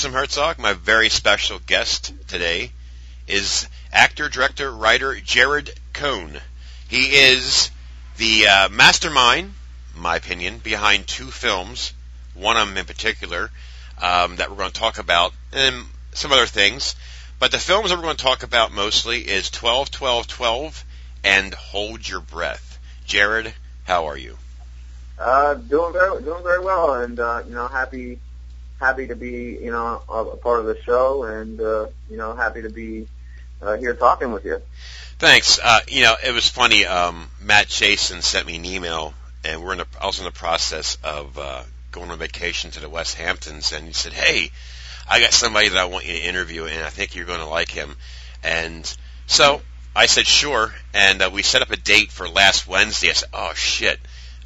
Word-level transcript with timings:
Newsom 0.00 0.14
Herzog. 0.14 0.58
My 0.58 0.72
very 0.72 1.10
special 1.10 1.58
guest 1.58 2.14
today 2.26 2.72
is 3.28 3.68
actor, 3.92 4.30
director, 4.30 4.72
writer 4.72 5.14
Jared 5.16 5.78
Cohn. 5.92 6.40
He 6.88 7.08
is 7.08 7.70
the 8.16 8.46
uh, 8.46 8.68
mastermind, 8.70 9.52
in 9.94 10.00
my 10.00 10.16
opinion, 10.16 10.56
behind 10.56 11.06
two 11.06 11.30
films, 11.30 11.92
one 12.32 12.56
of 12.56 12.66
them 12.66 12.78
in 12.78 12.86
particular, 12.86 13.50
um, 14.00 14.36
that 14.36 14.48
we're 14.48 14.56
going 14.56 14.70
to 14.70 14.80
talk 14.80 14.96
about, 14.96 15.34
and 15.52 15.84
some 16.14 16.32
other 16.32 16.46
things. 16.46 16.94
But 17.38 17.50
the 17.50 17.58
films 17.58 17.90
that 17.90 17.96
we're 17.96 18.04
going 18.04 18.16
to 18.16 18.24
talk 18.24 18.42
about 18.42 18.72
mostly 18.72 19.28
is 19.28 19.50
12, 19.50 19.90
12, 19.90 20.26
12, 20.26 20.84
and 21.24 21.52
Hold 21.52 22.08
Your 22.08 22.20
Breath. 22.20 22.78
Jared, 23.04 23.52
how 23.84 24.06
are 24.06 24.16
you? 24.16 24.38
Uh, 25.18 25.52
doing 25.56 25.92
very, 25.92 26.22
doing 26.22 26.42
very 26.42 26.64
well, 26.64 26.94
and 26.94 27.20
uh, 27.20 27.42
you 27.46 27.54
know, 27.54 27.68
happy, 27.68 28.18
happy 28.80 29.06
to 29.08 29.14
be, 29.14 29.58
you 29.60 29.70
know, 29.70 30.02
a, 30.08 30.24
a 30.24 30.36
part 30.36 30.60
of 30.60 30.66
the 30.66 30.80
show, 30.82 31.24
and 31.24 31.60
uh, 31.60 31.86
you 32.10 32.16
know, 32.16 32.34
happy 32.34 32.62
to 32.62 32.70
be 32.70 33.06
uh, 33.62 33.76
here 33.76 33.94
talking 33.94 34.32
with 34.32 34.44
you. 34.44 34.60
Thanks. 35.18 35.60
Uh, 35.62 35.80
you 35.86 36.02
know, 36.02 36.14
it 36.24 36.32
was 36.32 36.48
funny. 36.48 36.86
Um, 36.86 37.28
Matt 37.42 37.68
Jason 37.68 38.22
sent 38.22 38.46
me 38.46 38.56
an 38.56 38.64
email, 38.64 39.12
and 39.44 39.62
we're 39.62 39.72
in 39.72 39.78
the, 39.78 39.86
I 40.00 40.06
was 40.06 40.18
in 40.18 40.24
the 40.24 40.30
process 40.30 40.96
of 41.04 41.38
uh, 41.38 41.62
going 41.92 42.10
on 42.10 42.18
vacation 42.18 42.70
to 42.72 42.80
the 42.80 42.88
West 42.88 43.16
Hamptons, 43.16 43.72
and 43.72 43.86
he 43.86 43.92
said, 43.92 44.14
"Hey, 44.14 44.50
I 45.08 45.20
got 45.20 45.32
somebody 45.32 45.68
that 45.68 45.78
I 45.78 45.84
want 45.84 46.06
you 46.06 46.14
to 46.14 46.20
interview, 46.20 46.64
and 46.64 46.82
I 46.82 46.88
think 46.88 47.14
you're 47.14 47.26
going 47.26 47.40
to 47.40 47.46
like 47.46 47.70
him." 47.70 47.96
And 48.42 48.90
so 49.26 49.60
I 49.94 50.06
said, 50.06 50.26
"Sure," 50.26 50.72
and 50.94 51.20
uh, 51.20 51.30
we 51.32 51.42
set 51.42 51.62
up 51.62 51.70
a 51.70 51.76
date 51.76 52.10
for 52.10 52.28
last 52.28 52.66
Wednesday. 52.66 53.10
I 53.10 53.12
said, 53.12 53.28
"Oh 53.34 53.52
shit." 53.54 54.00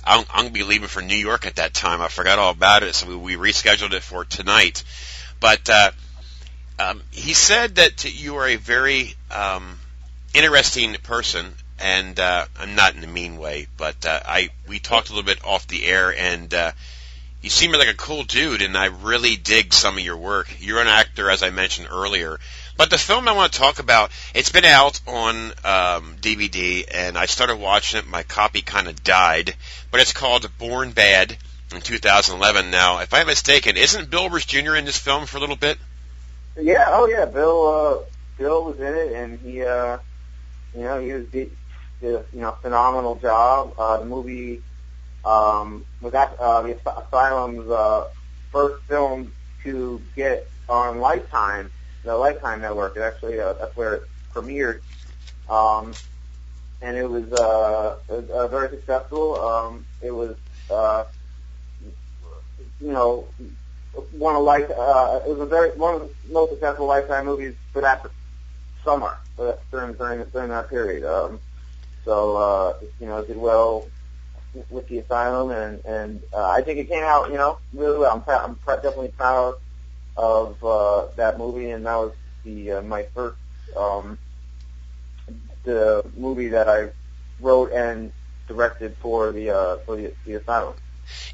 I'm, 0.07 0.25
I'm 0.33 0.47
to 0.47 0.53
be 0.53 0.65
leaving 0.65 0.89
for 0.89 1.03
New 1.03 1.17
York 1.17 1.47
at 1.47 1.57
that 1.57 1.75
time. 1.75 2.01
I 2.01 2.09
forgot 2.09 2.39
all 2.39 2.51
about 2.51 2.83
it, 2.83 2.95
so 2.95 3.07
we, 3.07 3.17
we 3.17 3.51
rescheduled 3.51 3.93
it 3.93 4.03
for 4.03 4.25
tonight. 4.25 4.85
But 5.41 5.69
uh, 5.69 5.91
um, 6.79 7.03
he 7.11 7.35
said 7.35 7.77
that 7.77 8.05
you 8.05 8.37
are 8.37 8.49
a 8.49 8.57
very 8.57 9.15
um, 9.31 9.79
interesting 10.35 10.95
person, 11.03 11.55
and 11.79 12.19
uh, 12.19 12.47
I'm 12.59 12.75
not 12.75 12.95
in 12.97 13.05
a 13.05 13.07
mean 13.07 13.37
way, 13.37 13.67
but 13.77 14.05
uh, 14.05 14.21
I 14.25 14.51
we 14.69 14.79
talked 14.79 15.09
a 15.09 15.13
little 15.13 15.27
bit 15.27 15.45
off 15.45 15.67
the 15.67 15.87
air, 15.87 16.15
and 16.15 16.53
uh, 16.53 16.73
you 17.43 17.51
seem 17.51 17.73
like 17.73 17.89
a 17.89 17.95
cool 17.95 18.25
dude, 18.25 18.63
and 18.63 18.77
I 18.77 18.87
really 18.87 19.37
dig 19.37 19.73
some 19.73 19.98
of 19.98 20.05
your 20.05 20.17
work. 20.17 20.48
You're 20.61 20.81
an 20.81 20.89
actor, 20.89 21.31
as 21.31 21.43
I 21.43 21.51
mentioned 21.51 21.89
earlier. 21.91 22.39
But 22.77 22.90
the 22.90 22.98
film 22.98 23.29
I 23.29 23.33
want 23.33 23.52
to 23.52 23.58
talk 23.58 23.79
about, 23.79 24.11
it's 24.35 24.51
been 24.51 24.64
out 24.64 25.01
on 25.07 25.36
um, 25.64 26.17
DVD, 26.20 26.85
and 26.90 27.17
I 27.17 27.27
started 27.27 27.57
watching 27.57 28.01
it. 28.01 28.07
My 28.08 28.24
copy 28.24 28.62
kind 28.62 28.89
of 28.89 29.05
died, 29.05 29.55
but 29.92 30.01
it's 30.01 30.12
called 30.12 30.51
Born 30.58 30.90
Bad 30.90 31.36
in 31.73 31.80
2011. 31.80 32.73
Now, 32.73 32.98
if 32.98 33.14
I'm 33.14 33.29
mistaken, 33.29 33.77
isn't 33.77 34.11
Bill 34.11 34.24
Rivers 34.24 34.46
Jr. 34.46 34.74
in 34.74 34.84
this 34.84 34.98
film 34.98 35.27
for 35.27 35.36
a 35.36 35.40
little 35.40 35.57
bit? 35.57 35.79
Yeah, 36.57 36.86
oh 36.89 37.07
yeah, 37.07 37.27
Bill. 37.27 37.67
Uh, 37.67 38.05
Bill 38.39 38.64
was 38.64 38.80
in 38.80 38.95
it, 38.95 39.13
and 39.13 39.39
he, 39.39 39.63
uh, 39.63 39.98
you 40.74 40.83
know, 40.83 41.01
he 41.01 41.13
was 41.13 41.27
did, 41.27 41.52
did 42.01 42.14
a, 42.17 42.24
you 42.33 42.40
know 42.40 42.52
phenomenal 42.61 43.14
job. 43.14 43.74
Uh, 43.79 43.98
the 43.98 44.05
movie 44.05 44.63
um, 45.24 45.84
was 46.01 46.13
that 46.13 46.36
uh, 46.40 46.63
Asylum's 46.63 47.70
uh, 47.70 48.08
first 48.51 48.83
film 48.84 49.33
to 49.63 50.02
get 50.17 50.48
on 50.68 50.98
Lifetime 50.98 51.70
the 52.05 52.17
Lifetime 52.17 52.61
Network. 52.61 52.97
It 52.97 53.03
actually 53.03 53.41
uh, 53.41 53.55
that's 53.55 53.77
where 53.77 53.95
it 53.95 54.03
premiered, 54.35 54.81
um, 55.48 55.97
and 56.83 56.97
it 56.97 57.09
was 57.09 57.33
uh, 57.33 57.97
uh, 58.09 58.48
very 58.48 58.70
successful. 58.70 59.41
Um, 59.41 59.87
it 60.03 60.11
was 60.11 60.37
uh, 60.70 61.05
you 62.81 62.93
know 62.93 63.29
one 64.13 64.37
of 64.37 64.43
like 64.43 64.64
uh, 64.70 65.20
it 65.27 65.31
was 65.31 65.41
a 65.41 65.47
very 65.47 65.70
one 65.70 65.95
of 65.95 66.01
the 66.03 66.11
most 66.33 66.51
successful 66.51 66.87
Lifetime 66.87 67.27
movies 67.27 67.55
for 67.73 67.83
that 67.83 68.07
summer 68.85 69.17
for 69.37 69.47
that, 69.47 69.70
during 69.70 69.95
during 69.95 70.25
during 70.33 70.51
that 70.51 70.69
period. 70.69 71.05
Um, 71.05 71.41
so 72.05 72.37
uh, 72.37 72.75
you 73.01 73.07
know 73.07 73.19
it 73.19 73.29
did 73.29 73.37
well 73.37 73.89
with 74.70 74.87
the 74.89 74.98
asylum, 74.98 75.51
and 75.51 75.81
and 75.85 76.20
uh, 76.33 76.48
I 76.51 76.63
think 76.63 76.79
it 76.79 76.89
came 76.89 77.03
out 77.05 77.31
you 77.31 77.37
know 77.37 77.59
really 77.73 77.98
well. 77.98 78.13
I'm, 78.14 78.23
pr- 78.23 78.33
I'm 78.33 78.57
pr- 78.57 78.75
definitely 78.83 79.13
proud 79.17 79.55
of 80.17 80.63
uh, 80.64 81.07
that 81.17 81.39
movie, 81.39 81.70
and 81.70 81.86
that 81.86 81.97
was 81.97 82.13
the 82.45 82.73
uh, 82.73 82.83
my 82.83 83.05
first 83.14 83.36
um, 83.77 84.19
the 85.64 86.05
movie 86.17 86.48
that 86.48 86.69
I 86.69 86.91
wrote 87.41 87.73
and 87.73 88.13
directed 88.47 88.97
for 88.98 89.33
the 89.33 89.51
uh, 89.51 89.77
for 89.79 89.97
the, 89.97 90.13
the 90.25 90.35
asylum. 90.35 90.75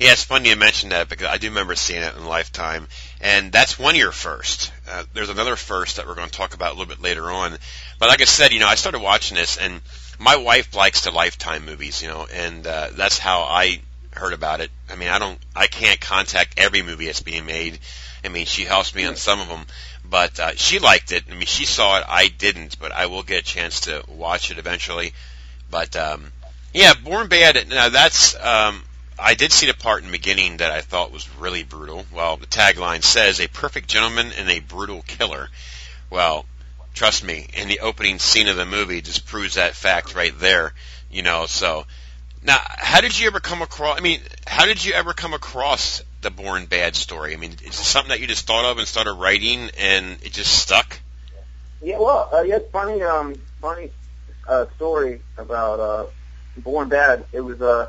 Yeah, 0.00 0.12
it's 0.12 0.24
funny 0.24 0.48
you 0.48 0.56
mentioned 0.56 0.92
that 0.92 1.08
because 1.08 1.28
I 1.28 1.38
do 1.38 1.48
remember 1.48 1.76
seeing 1.76 2.02
it 2.02 2.16
in 2.16 2.24
Lifetime, 2.24 2.88
and 3.20 3.52
that's 3.52 3.78
one 3.78 3.94
year 3.94 4.10
first. 4.10 4.72
Uh, 4.88 5.04
there's 5.14 5.28
another 5.28 5.54
first 5.56 5.96
that 5.96 6.06
we're 6.06 6.16
going 6.16 6.28
to 6.28 6.36
talk 6.36 6.54
about 6.54 6.70
a 6.70 6.78
little 6.78 6.92
bit 6.92 7.00
later 7.00 7.30
on. 7.30 7.56
But 7.98 8.08
like 8.08 8.20
I 8.20 8.24
said, 8.24 8.52
you 8.52 8.58
know, 8.58 8.66
I 8.66 8.74
started 8.74 9.00
watching 9.00 9.36
this, 9.36 9.58
and 9.58 9.80
my 10.18 10.36
wife 10.36 10.74
likes 10.74 11.02
the 11.02 11.12
Lifetime 11.12 11.64
movies, 11.66 12.02
you 12.02 12.08
know, 12.08 12.26
and 12.32 12.66
uh, 12.66 12.88
that's 12.94 13.18
how 13.18 13.42
I 13.42 13.80
heard 14.12 14.32
about 14.32 14.60
it. 14.60 14.70
I 14.88 14.96
mean, 14.96 15.08
I 15.08 15.18
don't, 15.18 15.38
I 15.54 15.66
can't 15.66 16.00
contact 16.00 16.58
every 16.58 16.82
movie 16.82 17.06
that's 17.06 17.22
being 17.22 17.46
made. 17.46 17.78
I 18.24 18.28
mean, 18.28 18.46
she 18.46 18.64
helps 18.64 18.94
me 18.94 19.04
on 19.04 19.16
some 19.16 19.40
of 19.40 19.48
them, 19.48 19.66
but 20.04 20.38
uh, 20.38 20.54
she 20.56 20.78
liked 20.78 21.12
it. 21.12 21.24
I 21.30 21.34
mean, 21.34 21.46
she 21.46 21.64
saw 21.64 21.98
it. 21.98 22.04
I 22.08 22.28
didn't, 22.28 22.78
but 22.78 22.92
I 22.92 23.06
will 23.06 23.22
get 23.22 23.40
a 23.40 23.44
chance 23.44 23.80
to 23.82 24.04
watch 24.08 24.50
it 24.50 24.58
eventually. 24.58 25.12
But 25.70 25.96
um, 25.96 26.32
yeah, 26.74 26.94
Born 26.94 27.28
Bad. 27.28 27.68
Now 27.68 27.88
that's 27.88 28.34
um, 28.36 28.82
I 29.18 29.34
did 29.34 29.52
see 29.52 29.66
the 29.66 29.74
part 29.74 30.02
in 30.02 30.06
the 30.06 30.12
beginning 30.12 30.58
that 30.58 30.70
I 30.70 30.80
thought 30.80 31.12
was 31.12 31.28
really 31.36 31.62
brutal. 31.62 32.04
Well, 32.12 32.36
the 32.36 32.46
tagline 32.46 33.02
says 33.02 33.40
a 33.40 33.48
perfect 33.48 33.88
gentleman 33.88 34.32
and 34.36 34.50
a 34.50 34.60
brutal 34.60 35.02
killer. 35.02 35.48
Well, 36.10 36.44
trust 36.94 37.24
me, 37.24 37.48
in 37.54 37.68
the 37.68 37.80
opening 37.80 38.18
scene 38.18 38.48
of 38.48 38.56
the 38.56 38.66
movie 38.66 39.00
just 39.00 39.26
proves 39.26 39.54
that 39.54 39.74
fact 39.74 40.14
right 40.14 40.36
there. 40.38 40.74
You 41.10 41.22
know, 41.22 41.46
so 41.46 41.86
now, 42.42 42.58
how 42.62 43.00
did 43.00 43.18
you 43.18 43.26
ever 43.26 43.40
come 43.40 43.62
across? 43.62 43.98
I 43.98 44.00
mean, 44.00 44.20
how 44.46 44.66
did 44.66 44.84
you 44.84 44.92
ever 44.94 45.12
come 45.12 45.34
across 45.34 46.02
the 46.20 46.30
Born 46.30 46.66
Bad 46.66 46.96
story? 46.96 47.32
I 47.32 47.36
mean, 47.36 47.52
is 47.52 47.68
it 47.68 47.72
something 47.74 48.10
that 48.10 48.20
you 48.20 48.26
just 48.26 48.46
thought 48.46 48.64
of 48.64 48.78
and 48.78 48.86
started 48.86 49.14
writing, 49.14 49.70
and 49.78 50.18
it 50.22 50.32
just 50.32 50.52
stuck? 50.52 51.00
Yeah, 51.82 51.98
well, 51.98 52.28
uh, 52.32 52.42
yeah, 52.42 52.56
it's 52.56 52.70
funny, 52.70 53.02
um, 53.02 53.34
funny 53.60 53.90
uh, 54.46 54.66
story 54.76 55.22
about 55.38 55.80
uh, 55.80 56.06
Born 56.58 56.88
Bad. 56.88 57.24
It 57.32 57.40
was 57.40 57.60
uh, 57.62 57.88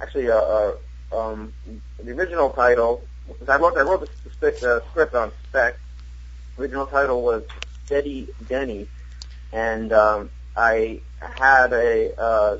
actually 0.00 0.26
a, 0.26 0.36
uh, 0.36 0.74
uh, 1.12 1.18
um, 1.18 1.52
the 2.02 2.12
original 2.12 2.50
title. 2.50 3.02
I 3.48 3.56
wrote 3.56 3.76
I 3.78 3.82
wrote 3.82 4.08
the, 4.40 4.50
the 4.50 4.76
uh, 4.76 4.90
script 4.90 5.14
on 5.14 5.32
spec. 5.48 5.76
Original 6.58 6.86
title 6.86 7.22
was 7.22 7.44
Steady 7.86 8.28
Denny, 8.48 8.86
and 9.52 9.92
um, 9.92 10.30
I 10.56 11.00
had 11.20 11.72
a 11.72 12.20
uh, 12.20 12.58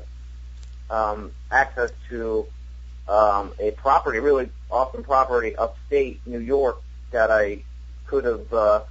um, 0.89 1.31
access 1.51 1.91
to 2.09 2.47
um, 3.07 3.53
a 3.59 3.71
property, 3.71 4.19
really 4.19 4.49
awesome 4.71 5.03
property 5.03 5.55
upstate 5.55 6.25
New 6.25 6.39
York 6.39 6.81
that 7.11 7.31
I 7.31 7.63
could 8.07 8.25
have, 8.25 8.53
uh, 8.53 8.81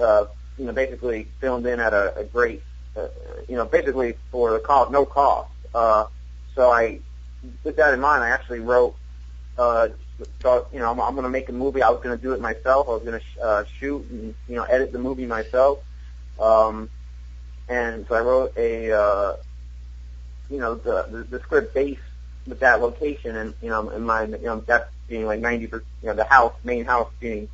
uh, 0.00 0.26
you 0.56 0.64
know, 0.64 0.72
basically 0.72 1.28
filmed 1.40 1.66
in 1.66 1.80
at 1.80 1.92
a, 1.92 2.16
a 2.18 2.24
great, 2.24 2.62
uh, 2.96 3.08
you 3.48 3.56
know, 3.56 3.64
basically 3.64 4.14
for 4.30 4.52
the 4.52 4.58
cost, 4.58 4.90
no 4.90 5.04
cost. 5.04 5.50
Uh, 5.74 6.06
so 6.54 6.70
I, 6.70 7.00
with 7.64 7.76
that 7.76 7.94
in 7.94 8.00
mind, 8.00 8.24
I 8.24 8.30
actually 8.30 8.60
wrote, 8.60 8.96
uh, 9.58 9.88
thought, 10.40 10.68
you 10.72 10.78
know, 10.78 10.90
I'm, 10.90 11.00
I'm 11.00 11.14
going 11.14 11.24
to 11.24 11.30
make 11.30 11.48
a 11.48 11.52
movie. 11.52 11.82
I 11.82 11.90
was 11.90 12.02
going 12.02 12.16
to 12.16 12.22
do 12.22 12.32
it 12.32 12.40
myself. 12.40 12.88
I 12.88 12.92
was 12.92 13.02
going 13.02 13.20
to 13.20 13.24
sh- 13.24 13.38
uh, 13.42 13.64
shoot 13.78 14.04
and, 14.10 14.34
you 14.48 14.56
know, 14.56 14.64
edit 14.64 14.92
the 14.92 14.98
movie 14.98 15.26
myself. 15.26 15.78
Um, 16.40 16.88
and 17.68 18.06
so 18.08 18.14
I 18.14 18.20
wrote 18.20 18.52
a, 18.56 18.92
uh, 18.92 19.36
you 20.50 20.58
know, 20.58 20.74
the, 20.74 21.06
the, 21.10 21.22
the 21.24 21.40
script 21.40 21.74
based 21.74 22.00
with 22.48 22.60
that 22.60 22.80
location 22.80 23.36
and, 23.36 23.54
you 23.62 23.68
know, 23.68 23.88
in 23.90 24.02
my, 24.02 24.24
you 24.24 24.38
know, 24.38 24.60
that 24.66 24.90
being 25.08 25.26
like 25.26 25.40
90 25.40 25.66
percent, 25.66 25.86
you 26.02 26.08
know, 26.08 26.14
the 26.14 26.24
house, 26.24 26.54
main 26.64 26.84
house 26.84 27.10
being, 27.20 27.48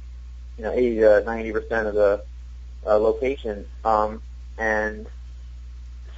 you 0.56 0.64
know, 0.64 0.72
80 0.72 0.96
to 0.96 1.22
90 1.24 1.52
percent 1.52 1.88
of 1.88 1.94
the 1.94 2.24
uh, 2.86 2.98
location. 2.98 3.64
Um, 3.84 4.22
and 4.58 5.06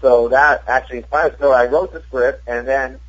so 0.01 0.29
that 0.29 0.65
actually 0.69 0.99
inspired. 0.99 1.37
So 1.39 1.53
I 1.53 1.67
wrote 1.67 1.93
the 1.93 2.03
script 2.03 2.43
and 2.47 2.67
then, 2.67 3.01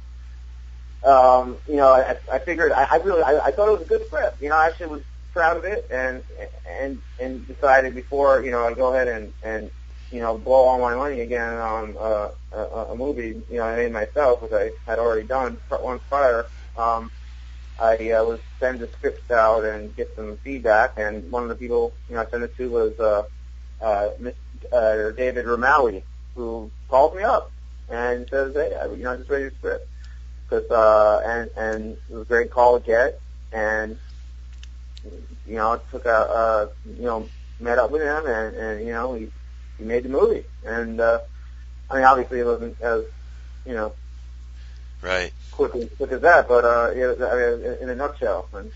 um, 1.04 1.58
you 1.68 1.76
know, 1.76 1.94
I, 1.94 2.18
I 2.32 2.40
figured 2.40 2.72
I, 2.72 2.88
I 2.92 2.96
really, 2.98 3.24
I, 3.24 3.40
I 3.46 3.52
thought 3.52 3.70
it 3.70 3.72
was 3.72 3.82
a 3.82 3.86
good 3.86 4.06
script. 4.08 4.42
You 4.42 4.50
know, 4.50 4.58
I 4.58 4.68
actually 4.68 4.88
was 4.88 5.02
proud 5.34 5.58
of 5.58 5.66
it 5.66 5.88
and, 5.92 6.24
and, 6.70 7.02
and 7.20 7.48
decided 7.48 7.94
before, 7.94 8.44
you 8.44 8.52
know, 8.52 8.66
I 8.66 8.74
go 8.74 8.94
ahead 8.94 9.08
and, 9.08 9.34
and 9.44 9.70
you 10.12 10.22
know, 10.22 10.38
blow 10.38 10.66
all 10.68 10.80
my 10.80 10.96
money 10.96 11.22
again 11.22 11.54
on 11.56 11.96
uh, 12.00 12.30
a, 12.52 12.58
a 12.92 12.96
movie, 12.96 13.42
you 13.50 13.58
know, 13.58 13.64
I 13.64 13.76
made 13.76 13.92
myself, 13.92 14.42
which 14.42 14.54
I 14.54 14.72
had 14.88 15.00
already 15.00 15.28
done 15.28 15.58
once 15.70 16.02
prior. 16.10 16.48
Um, 16.78 17.12
I 17.80 18.12
uh, 18.12 18.24
was 18.24 18.40
send 18.60 18.80
the 18.80 18.90
scripts 18.94 19.30
out 19.32 19.64
and 19.66 19.96
get 19.96 20.10
some 20.16 20.38
feedback, 20.44 20.94
and 20.98 21.32
one 21.32 21.44
of 21.44 21.50
the 21.50 21.56
people, 21.56 21.94
you 22.10 22.16
know, 22.16 22.22
I 22.22 22.30
sent 22.30 22.44
it 22.44 22.56
to 22.58 22.70
was 22.70 22.94
uh, 23.00 23.24
uh, 23.82 24.10
Miss, 24.20 24.34
uh, 24.72 25.12
David 25.12 25.46
Rimawi, 25.46 26.04
who 26.36 26.72
called 26.90 27.16
me 27.16 27.24
up 27.24 27.52
and 27.90 28.28
says, 28.32 28.54
"Hey, 28.56 28.76
I, 28.76 28.86
you 28.88 29.04
know, 29.04 29.14
I 29.14 29.18
just 29.18 29.30
read 29.30 29.42
your 29.42 29.52
script." 29.52 29.88
Cause, 30.50 30.64
uh, 30.72 31.22
and 31.26 31.50
and 31.58 31.98
it 32.10 32.14
was 32.14 32.22
a 32.24 32.26
great 32.26 32.52
call 32.52 32.80
to 32.80 32.86
get, 32.86 33.20
and 33.52 33.98
you 35.46 35.56
know, 35.56 35.82
took 35.92 36.06
a, 36.06 36.10
uh, 36.10 36.68
you 36.86 37.04
know, 37.04 37.30
met 37.60 37.80
up 37.80 37.92
with 37.92 38.02
him, 38.02 38.26
and, 38.26 38.56
and 38.56 38.88
you 38.88 38.94
know, 38.94 39.14
he 39.14 39.30
he 39.78 39.84
made 39.84 40.04
the 40.04 40.10
movie. 40.10 40.44
And 40.66 41.00
uh, 41.00 41.20
I 41.90 41.96
mean, 41.96 42.04
obviously, 42.04 42.40
it 42.40 42.46
wasn't 42.46 42.80
as 42.82 43.04
you 43.66 43.74
know, 43.74 43.94
right, 45.02 45.32
quick 45.52 45.72
quick 45.98 46.12
as 46.12 46.22
that, 46.22 46.48
but 46.48 46.66
uh, 46.66 46.92
it, 46.94 47.22
I 47.22 47.36
mean, 47.36 47.78
in 47.82 47.90
a 47.90 47.96
nutshell. 47.96 48.48
And, 48.54 48.72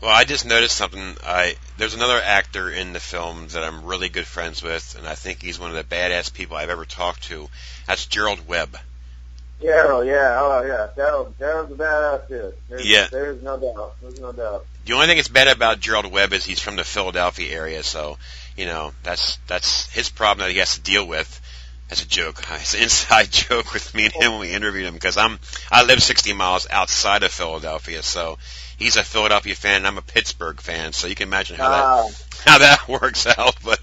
well, 0.00 0.10
I 0.10 0.24
just 0.24 0.44
noticed 0.44 0.76
something. 0.76 1.16
I 1.24 1.56
there's 1.78 1.94
another 1.94 2.20
actor 2.22 2.70
in 2.70 2.92
the 2.92 3.00
film 3.00 3.48
that 3.48 3.62
I'm 3.62 3.84
really 3.84 4.08
good 4.08 4.26
friends 4.26 4.62
with, 4.62 4.96
and 4.98 5.06
I 5.06 5.14
think 5.14 5.42
he's 5.42 5.60
one 5.60 5.70
of 5.70 5.76
the 5.76 5.94
badass 5.94 6.32
people 6.32 6.56
I've 6.56 6.70
ever 6.70 6.84
talked 6.84 7.24
to. 7.24 7.48
That's 7.86 8.06
Gerald 8.06 8.46
Webb. 8.46 8.76
Daryl, 9.62 10.04
yeah, 10.06 10.38
oh 10.40 10.62
yeah, 10.66 10.88
Daryl, 10.96 11.32
Daryl's 11.34 11.72
a 11.72 11.74
badass 11.74 12.28
dude. 12.28 12.54
There's, 12.68 12.86
Yeah. 12.86 13.06
there's 13.10 13.42
no 13.42 13.58
doubt, 13.58 13.94
there's 14.02 14.20
no 14.20 14.32
doubt. 14.32 14.66
The 14.84 14.94
only 14.94 15.06
thing 15.06 15.16
that's 15.16 15.28
bad 15.28 15.48
about 15.48 15.80
Gerald 15.80 16.06
Webb 16.10 16.32
is 16.32 16.44
he's 16.44 16.60
from 16.60 16.76
the 16.76 16.84
Philadelphia 16.84 17.54
area, 17.56 17.82
so 17.82 18.18
you 18.56 18.66
know 18.66 18.92
that's 19.02 19.38
that's 19.46 19.88
his 19.90 20.10
problem 20.10 20.44
that 20.46 20.52
he 20.52 20.58
has 20.58 20.74
to 20.74 20.80
deal 20.80 21.06
with. 21.06 21.40
That's 21.88 22.02
a 22.02 22.08
joke. 22.08 22.42
It's 22.52 22.74
an 22.74 22.82
inside 22.82 23.30
joke 23.30 23.72
with 23.72 23.94
me 23.94 24.04
and 24.06 24.12
him 24.14 24.32
when 24.32 24.40
we 24.40 24.52
interviewed 24.52 24.86
him 24.86 24.94
because 24.94 25.16
I'm 25.16 25.38
I 25.70 25.84
live 25.84 26.02
60 26.02 26.32
miles 26.32 26.66
outside 26.70 27.22
of 27.22 27.30
Philadelphia, 27.30 28.02
so 28.02 28.38
he's 28.78 28.96
a 28.96 29.04
Philadelphia 29.04 29.54
fan 29.54 29.76
and 29.76 29.86
I'm 29.86 29.98
a 29.98 30.02
Pittsburgh 30.02 30.60
fan, 30.60 30.92
so 30.92 31.06
you 31.06 31.14
can 31.14 31.28
imagine 31.28 31.56
how 31.56 31.70
Ah, 31.70 32.02
that 32.08 32.24
how 32.46 32.58
that 32.58 32.88
works 32.88 33.26
out. 33.26 33.54
But 33.64 33.80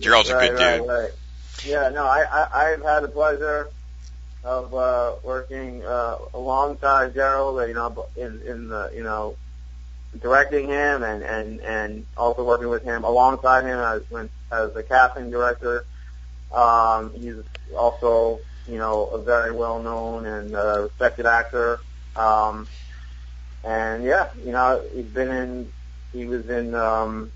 Gerald's 0.00 0.30
a 0.30 0.34
right, 0.36 0.50
good 0.50 0.58
right, 0.58 0.78
dude. 0.78 0.88
Right. 0.88 1.10
Yeah, 1.64 1.90
no, 1.90 2.04
I, 2.04 2.22
I 2.24 2.72
I've 2.72 2.82
had 2.82 3.00
the 3.04 3.08
pleasure 3.08 3.68
of 4.44 4.74
uh, 4.74 5.14
working 5.22 5.84
uh, 5.84 6.16
alongside 6.34 7.14
Gerald, 7.14 7.66
you 7.68 7.74
know, 7.74 8.06
in 8.16 8.40
in 8.46 8.68
the 8.68 8.90
you 8.94 9.02
know 9.02 9.36
directing 10.20 10.68
him 10.68 11.02
and 11.02 11.22
and 11.22 11.60
and 11.60 12.06
also 12.16 12.44
working 12.44 12.68
with 12.68 12.82
him 12.84 13.04
alongside 13.04 13.64
him 13.64 13.78
as 13.78 14.02
when 14.10 14.28
as 14.50 14.72
the 14.74 14.82
casting 14.82 15.30
director. 15.30 15.84
Um, 16.52 17.12
he's 17.14 17.36
also 17.76 18.40
you 18.66 18.78
know 18.78 19.06
a 19.06 19.22
very 19.22 19.52
well 19.52 19.82
known 19.82 20.26
and 20.26 20.54
uh, 20.54 20.82
respected 20.82 21.26
actor. 21.26 21.80
Um, 22.16 22.66
and 23.64 24.04
yeah, 24.04 24.28
you 24.44 24.52
know, 24.52 24.82
he's 24.94 25.06
been 25.06 25.30
in. 25.30 25.72
He 26.12 26.26
was 26.26 26.48
in. 26.48 26.74
Um, 26.74 27.30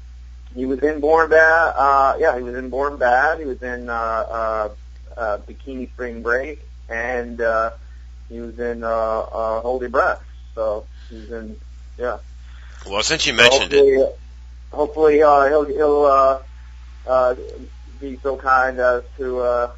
he 0.55 0.67
was 0.67 0.81
in 0.81 1.01
Born 1.01 1.31
Bad. 1.31 1.75
Uh, 1.77 2.17
yeah, 2.19 2.37
he 2.37 2.43
was 2.43 2.55
in 2.55 2.69
Born 2.71 2.97
Bad. 2.97 3.39
He 3.39 3.45
was 3.45 3.63
in 3.63 3.89
uh, 3.89 3.93
uh, 3.93 4.69
uh, 5.17 5.39
Bikini 5.39 5.91
Spring 5.93 6.23
Break, 6.23 6.67
and 6.89 7.41
uh, 7.41 7.71
he 8.29 8.41
was 8.41 8.59
in 8.59 8.85
uh, 8.85 8.89
uh, 8.89 9.61
Holy 9.61 9.89
Breath. 9.89 10.23
So 10.55 10.87
he's 11.11 11.31
in. 11.31 11.57
Yeah. 11.99 12.19
Well, 12.87 13.03
since 13.03 13.27
you 13.27 13.33
mentioned 13.33 13.73
it, 13.73 13.79
hopefully, 13.79 14.15
hopefully 14.73 15.23
uh, 15.23 15.49
he'll 15.49 15.65
he'll 15.65 16.05
uh, 16.05 16.39
uh, 17.07 17.35
be 18.01 18.19
so 18.23 18.37
kind 18.37 18.79
as 18.79 19.03
to 19.17 19.41
uh, 19.41 19.71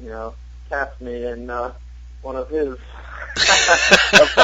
you 0.00 0.08
know 0.08 0.34
cast 0.68 1.00
me 1.00 1.26
in 1.26 1.50
uh, 1.50 1.72
one 2.22 2.36
of 2.36 2.48
his 2.48 2.76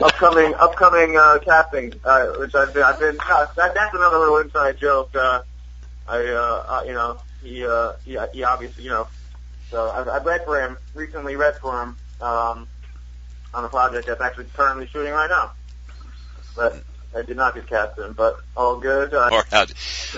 upcoming 0.00 0.54
upcoming 0.54 1.16
uh, 1.16 1.38
casting, 1.44 1.92
uh, 2.04 2.26
which 2.38 2.54
I've 2.54 2.74
been 2.74 2.82
I've 2.82 2.98
been 3.00 3.16
uh, 3.20 3.46
that, 3.56 3.74
that's 3.74 3.94
another 3.94 4.18
little 4.18 4.38
inside 4.38 4.78
joke. 4.78 5.14
Uh, 5.14 5.42
I 6.08 6.18
uh, 6.26 6.64
uh, 6.68 6.82
you 6.86 6.92
know 6.92 7.18
he 7.42 7.66
uh, 7.66 7.92
he, 8.04 8.18
he 8.32 8.42
obviously 8.42 8.84
you 8.84 8.90
know 8.90 9.06
so 9.70 9.88
I've, 9.88 10.08
I've 10.08 10.26
read 10.26 10.44
for 10.44 10.60
him 10.60 10.76
recently 10.94 11.36
read 11.36 11.56
for 11.56 11.82
him 11.82 11.96
um, 12.20 12.68
on 13.54 13.64
a 13.64 13.68
project 13.68 14.06
that's 14.06 14.20
actually 14.20 14.46
currently 14.54 14.86
shooting 14.88 15.12
right 15.12 15.30
now, 15.30 15.52
but 16.56 16.82
I 17.16 17.22
did 17.22 17.36
not 17.36 17.54
get 17.54 17.66
cast 17.66 17.98
in, 17.98 18.12
but 18.12 18.40
all 18.56 18.78
good. 18.78 19.14
Uh. 19.14 19.42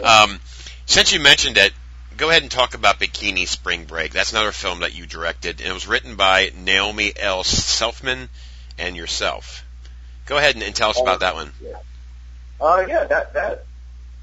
Um, 0.02 0.40
since 0.86 1.12
you 1.12 1.20
mentioned 1.20 1.56
it, 1.56 1.72
go 2.16 2.28
ahead 2.30 2.42
and 2.42 2.50
talk 2.50 2.74
about 2.74 2.98
Bikini 2.98 3.46
Spring 3.46 3.84
Break. 3.84 4.12
That's 4.12 4.32
another 4.32 4.52
film 4.52 4.80
that 4.80 4.94
you 4.94 5.06
directed, 5.06 5.60
and 5.60 5.70
it 5.70 5.72
was 5.72 5.86
written 5.86 6.16
by 6.16 6.50
Naomi 6.56 7.12
L. 7.16 7.42
Selfman 7.42 8.28
and 8.78 8.96
yourself. 8.96 9.64
Go 10.26 10.36
ahead 10.36 10.54
and, 10.54 10.62
and 10.62 10.74
tell 10.74 10.90
us 10.90 11.00
about 11.00 11.20
that 11.20 11.34
one. 11.34 11.50
Uh, 12.60 12.84
yeah, 12.86 13.04
that 13.04 13.34
that 13.34 13.64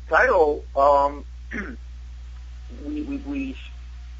title. 0.07 0.63
Um, 0.75 1.25
we 2.85 3.01
we 3.01 3.17
we 3.17 3.57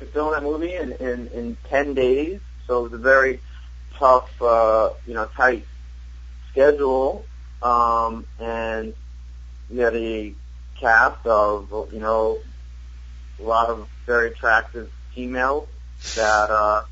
filmed 0.07 0.33
that 0.33 0.43
movie 0.43 0.73
in, 0.73 0.93
in 0.93 1.27
in 1.27 1.57
ten 1.69 1.93
days, 1.93 2.39
so 2.67 2.79
it 2.79 2.91
was 2.91 2.93
a 2.93 3.03
very 3.03 3.39
tough, 3.95 4.29
uh, 4.41 4.91
you 5.05 5.13
know, 5.13 5.25
tight 5.25 5.65
schedule. 6.51 7.25
Um, 7.61 8.25
and 8.39 8.93
we 9.69 9.79
had 9.79 9.95
a 9.95 10.33
cast 10.79 11.25
of 11.25 11.89
you 11.91 11.99
know 11.99 12.37
a 13.39 13.43
lot 13.43 13.69
of 13.69 13.87
very 14.05 14.29
attractive 14.29 14.91
females 15.13 15.67
that 16.15 16.49
uh, 16.49 16.83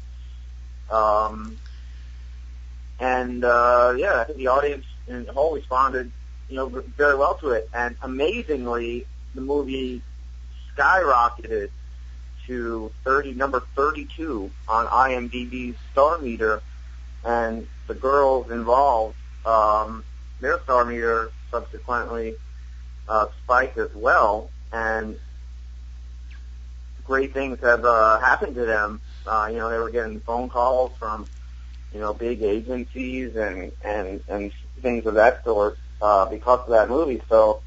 um, 0.91 1.57
and 2.99 3.43
uh, 3.43 3.93
yeah, 3.97 4.21
I 4.21 4.23
think 4.25 4.37
the 4.37 4.47
audience 4.47 4.85
in 5.07 5.25
whole 5.27 5.55
responded, 5.55 6.11
you 6.49 6.55
know, 6.55 6.67
very 6.67 7.15
well 7.15 7.35
to 7.35 7.51
it. 7.51 7.69
And 7.73 7.95
amazingly, 8.01 9.05
the 9.35 9.41
movie 9.41 10.01
skyrocketed 10.75 11.69
to 12.47 12.91
30, 13.03 13.33
number 13.33 13.61
32 13.75 14.51
on 14.67 14.87
IMDb's 14.87 15.77
star 15.91 16.19
meter, 16.19 16.61
and 17.23 17.67
the 17.87 17.93
girls 17.93 18.51
involved, 18.51 19.15
um, 19.45 20.03
their 20.39 20.59
star 20.63 20.85
meter 20.85 21.31
subsequently 21.51 22.35
uh, 23.07 23.27
spiked 23.43 23.77
as 23.77 23.93
well, 23.95 24.49
and 24.71 25.17
great 27.05 27.33
things 27.33 27.59
have 27.61 27.85
uh, 27.85 28.19
happened 28.19 28.55
to 28.55 28.65
them. 28.65 28.99
Uh, 29.25 29.47
you 29.51 29.57
know, 29.57 29.69
they 29.69 29.77
were 29.77 29.89
getting 29.89 30.19
phone 30.21 30.49
calls 30.49 30.91
from 30.99 31.27
you 31.93 31.99
know, 31.99 32.13
big 32.13 32.43
agencies 32.43 33.35
and 33.35 33.71
and 33.83 34.21
and 34.27 34.51
things 34.81 35.05
of 35.05 35.15
that 35.15 35.43
sort 35.43 35.77
uh, 36.01 36.25
because 36.25 36.59
of 36.61 36.69
that 36.69 36.89
movie. 36.89 37.21
So, 37.29 37.61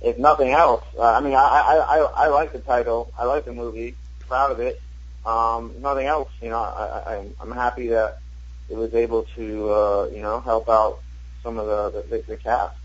if 0.00 0.18
nothing 0.18 0.50
else, 0.50 0.82
uh, 0.98 1.02
I 1.02 1.20
mean, 1.20 1.34
I, 1.34 1.38
I 1.38 1.98
I 1.98 2.24
I 2.24 2.28
like 2.28 2.52
the 2.52 2.60
title. 2.60 3.12
I 3.18 3.24
like 3.24 3.44
the 3.44 3.52
movie. 3.52 3.94
Proud 4.28 4.52
of 4.52 4.60
it. 4.60 4.80
Um, 5.26 5.74
nothing 5.80 6.06
else, 6.06 6.30
you 6.40 6.50
know, 6.50 6.58
I, 6.58 7.14
I 7.14 7.26
I'm 7.40 7.50
happy 7.50 7.88
that 7.88 8.20
it 8.70 8.76
was 8.76 8.94
able 8.94 9.24
to 9.36 9.70
uh, 9.70 10.08
you 10.12 10.22
know 10.22 10.40
help 10.40 10.68
out 10.68 11.00
some 11.42 11.58
of 11.58 11.66
the 11.66 12.02
the, 12.08 12.22
the 12.26 12.36
cast. 12.36 12.76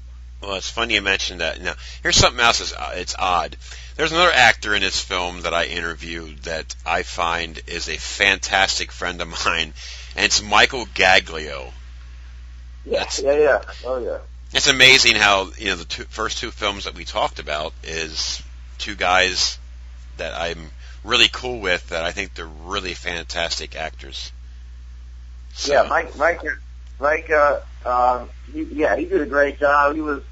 Well, 0.42 0.56
it's 0.56 0.70
funny 0.70 0.96
you 0.96 1.02
mentioned 1.02 1.40
that. 1.40 1.62
Now, 1.62 1.76
here's 2.02 2.18
something 2.18 2.44
else. 2.44 2.60
That's, 2.60 2.74
uh, 2.74 2.92
it's 2.96 3.16
odd. 3.18 3.56
There's 3.96 4.12
another 4.12 4.32
actor 4.34 4.76
in 4.76 4.82
this 4.82 5.00
film 5.00 5.42
that 5.42 5.54
I 5.54 5.66
interviewed 5.66 6.40
that 6.40 6.76
I 6.86 7.04
find 7.04 7.62
is 7.68 7.88
a 7.88 7.96
fantastic 7.96 8.92
friend 8.92 9.22
of 9.22 9.30
mine, 9.46 9.74
and 10.16 10.26
it's 10.26 10.42
Michael 10.42 10.86
Gaglio. 10.88 11.72
Yeah, 12.86 13.00
That's- 13.00 13.22
yeah, 13.22 13.38
yeah. 13.38 13.62
Oh 13.86 14.00
yeah. 14.00 14.18
It's 14.54 14.68
amazing 14.68 15.16
how 15.16 15.50
you 15.58 15.70
know 15.70 15.76
the 15.78 15.86
two, 15.86 16.04
first 16.04 16.38
two 16.40 16.52
films 16.52 16.84
that 16.84 16.94
we 16.94 17.06
talked 17.06 17.40
about 17.40 17.74
is 17.84 18.42
two 18.78 18.96
guys 18.96 19.58
that 20.18 20.34
I'm 20.36 20.70
really 21.04 21.28
cool 21.32 21.60
with 21.60 21.90
that 21.90 22.04
I 22.04 22.12
think 22.12 22.34
they're 22.34 22.46
really 22.46 22.94
fantastic 22.94 23.76
actors. 23.76 24.32
So, 25.54 25.74
Yeah, 25.74 25.84
Mike, 25.90 26.16
Mike, 26.18 26.42
Mike, 27.00 27.30
uh, 27.30 27.60
um, 27.86 28.30
he, 28.52 28.64
yeah, 28.64 28.96
he 28.96 29.06
did 29.06 29.22
a 29.22 29.26
great 29.26 29.60
job. 29.60 29.96
He 29.96 30.02
was, 30.02 30.24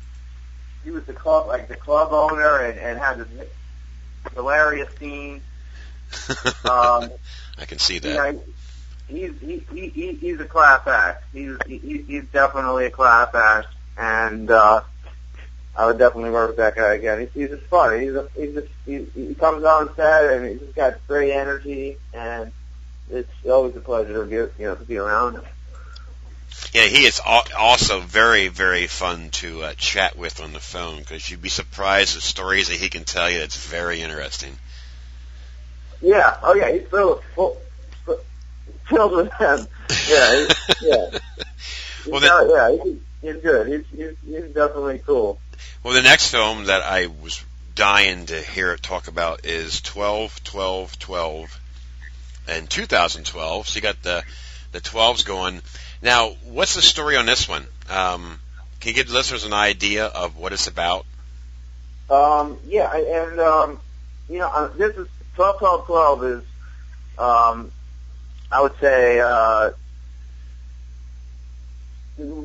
he 0.83 0.91
was 0.91 1.03
the 1.05 1.13
club, 1.13 1.47
like 1.47 1.67
the 1.67 1.75
club 1.75 2.11
owner, 2.11 2.57
and, 2.57 2.79
and 2.79 2.99
had 2.99 3.19
this 3.19 3.47
hilarious 4.33 4.89
scene. 4.99 5.41
Um, 6.65 7.09
I 7.57 7.65
can 7.65 7.79
see 7.79 7.99
that. 7.99 8.07
you 8.07 8.33
know, 8.33 8.43
he's 9.07 9.39
he, 9.39 9.63
he, 9.73 9.89
he 9.89 10.13
he's 10.13 10.39
a 10.39 10.45
class 10.45 10.85
act. 10.87 11.23
He's 11.33 11.57
he, 11.65 12.03
he's 12.07 12.25
definitely 12.25 12.85
a 12.85 12.91
class 12.91 13.33
act, 13.33 13.67
and 13.97 14.49
uh, 14.51 14.81
I 15.77 15.85
would 15.85 15.97
definitely 15.97 16.31
work 16.31 16.49
with 16.49 16.57
that 16.57 16.75
guy 16.75 16.95
again. 16.95 17.21
He's, 17.21 17.29
he's 17.33 17.49
just 17.49 17.63
funny. 17.63 18.05
He's 18.05 18.15
a, 18.15 18.27
he's 18.35 18.53
just 18.53 18.67
he, 18.85 19.03
he 19.15 19.33
comes 19.35 19.63
on 19.63 19.93
set 19.95 20.31
and 20.33 20.45
he's 20.49 20.59
just 20.59 20.75
got 20.75 20.95
great 21.07 21.31
energy, 21.31 21.97
and 22.13 22.51
it's 23.09 23.31
always 23.49 23.75
a 23.75 23.79
pleasure 23.79 24.23
to 24.25 24.29
get 24.29 24.53
you 24.59 24.65
know 24.67 24.75
to 24.75 24.83
be 24.83 24.97
around 24.97 25.35
him. 25.35 25.43
Yeah, 26.73 26.83
he 26.85 27.05
is 27.05 27.21
also 27.25 27.99
very, 28.01 28.47
very 28.49 28.87
fun 28.87 29.29
to 29.31 29.63
uh, 29.63 29.73
chat 29.75 30.17
with 30.17 30.41
on 30.41 30.53
the 30.53 30.59
phone 30.59 30.99
because 30.99 31.29
you'd 31.29 31.41
be 31.41 31.49
surprised 31.49 32.15
at 32.17 32.21
stories 32.23 32.67
that 32.67 32.75
he 32.77 32.89
can 32.89 33.03
tell 33.05 33.29
you. 33.29 33.39
It's 33.39 33.55
very 33.67 34.01
interesting. 34.01 34.57
Yeah. 36.01 36.37
Oh 36.43 36.53
yeah. 36.53 36.71
He's 36.71 36.87
filled 36.87 37.23
full, 37.35 37.57
filled 38.87 39.11
with 39.13 39.31
them. 39.39 39.67
Yeah. 40.09 40.35
He's, 40.47 40.55
yeah. 40.81 41.09
He's 42.03 42.07
Well, 42.11 42.21
got- 42.21 42.49
yeah. 42.77 42.83
He's, 42.83 42.97
he's 43.21 43.41
good. 43.41 43.67
He's, 43.67 43.85
he's 43.97 44.15
he's 44.25 44.53
definitely 44.53 44.99
cool. 45.05 45.39
Well, 45.83 45.95
the 45.95 46.03
next 46.03 46.29
film 46.29 46.65
that 46.65 46.83
I 46.83 47.07
was 47.07 47.43
dying 47.73 48.27
to 48.27 48.39
hear 48.39 48.73
it 48.73 48.83
talk 48.83 49.07
about 49.07 49.47
is 49.47 49.81
12, 49.81 50.43
12, 50.43 50.99
12, 50.99 51.59
and 52.47 52.69
2012. 52.69 53.67
So 53.67 53.75
you 53.75 53.81
got 53.81 54.03
the 54.03 54.23
the 54.71 54.79
12s 54.79 55.25
going. 55.25 55.61
Now, 56.03 56.29
what's 56.45 56.75
the 56.75 56.83
story 56.83 57.17
on 57.17 57.25
this 57.25 57.49
one? 57.49 57.65
Um, 57.89 58.39
can 58.79 58.89
you 58.89 58.93
give 58.93 59.07
the 59.07 59.15
listeners 59.15 59.43
an 59.43 59.53
idea 59.53 60.05
of 60.05 60.37
what 60.37 60.53
it's 60.53 60.67
about? 60.67 61.07
Um, 62.11 62.59
yeah, 62.67 62.95
and 62.95 63.39
um, 63.39 63.79
you 64.29 64.37
know, 64.37 64.49
uh, 64.49 64.67
this 64.77 64.95
is 64.95 65.07
twelve, 65.33 65.57
twelve, 65.57 65.87
twelve 65.87 66.23
is, 66.23 66.43
um, 67.17 67.71
I 68.51 68.61
would 68.61 68.77
say, 68.79 69.19
uh, 69.19 69.71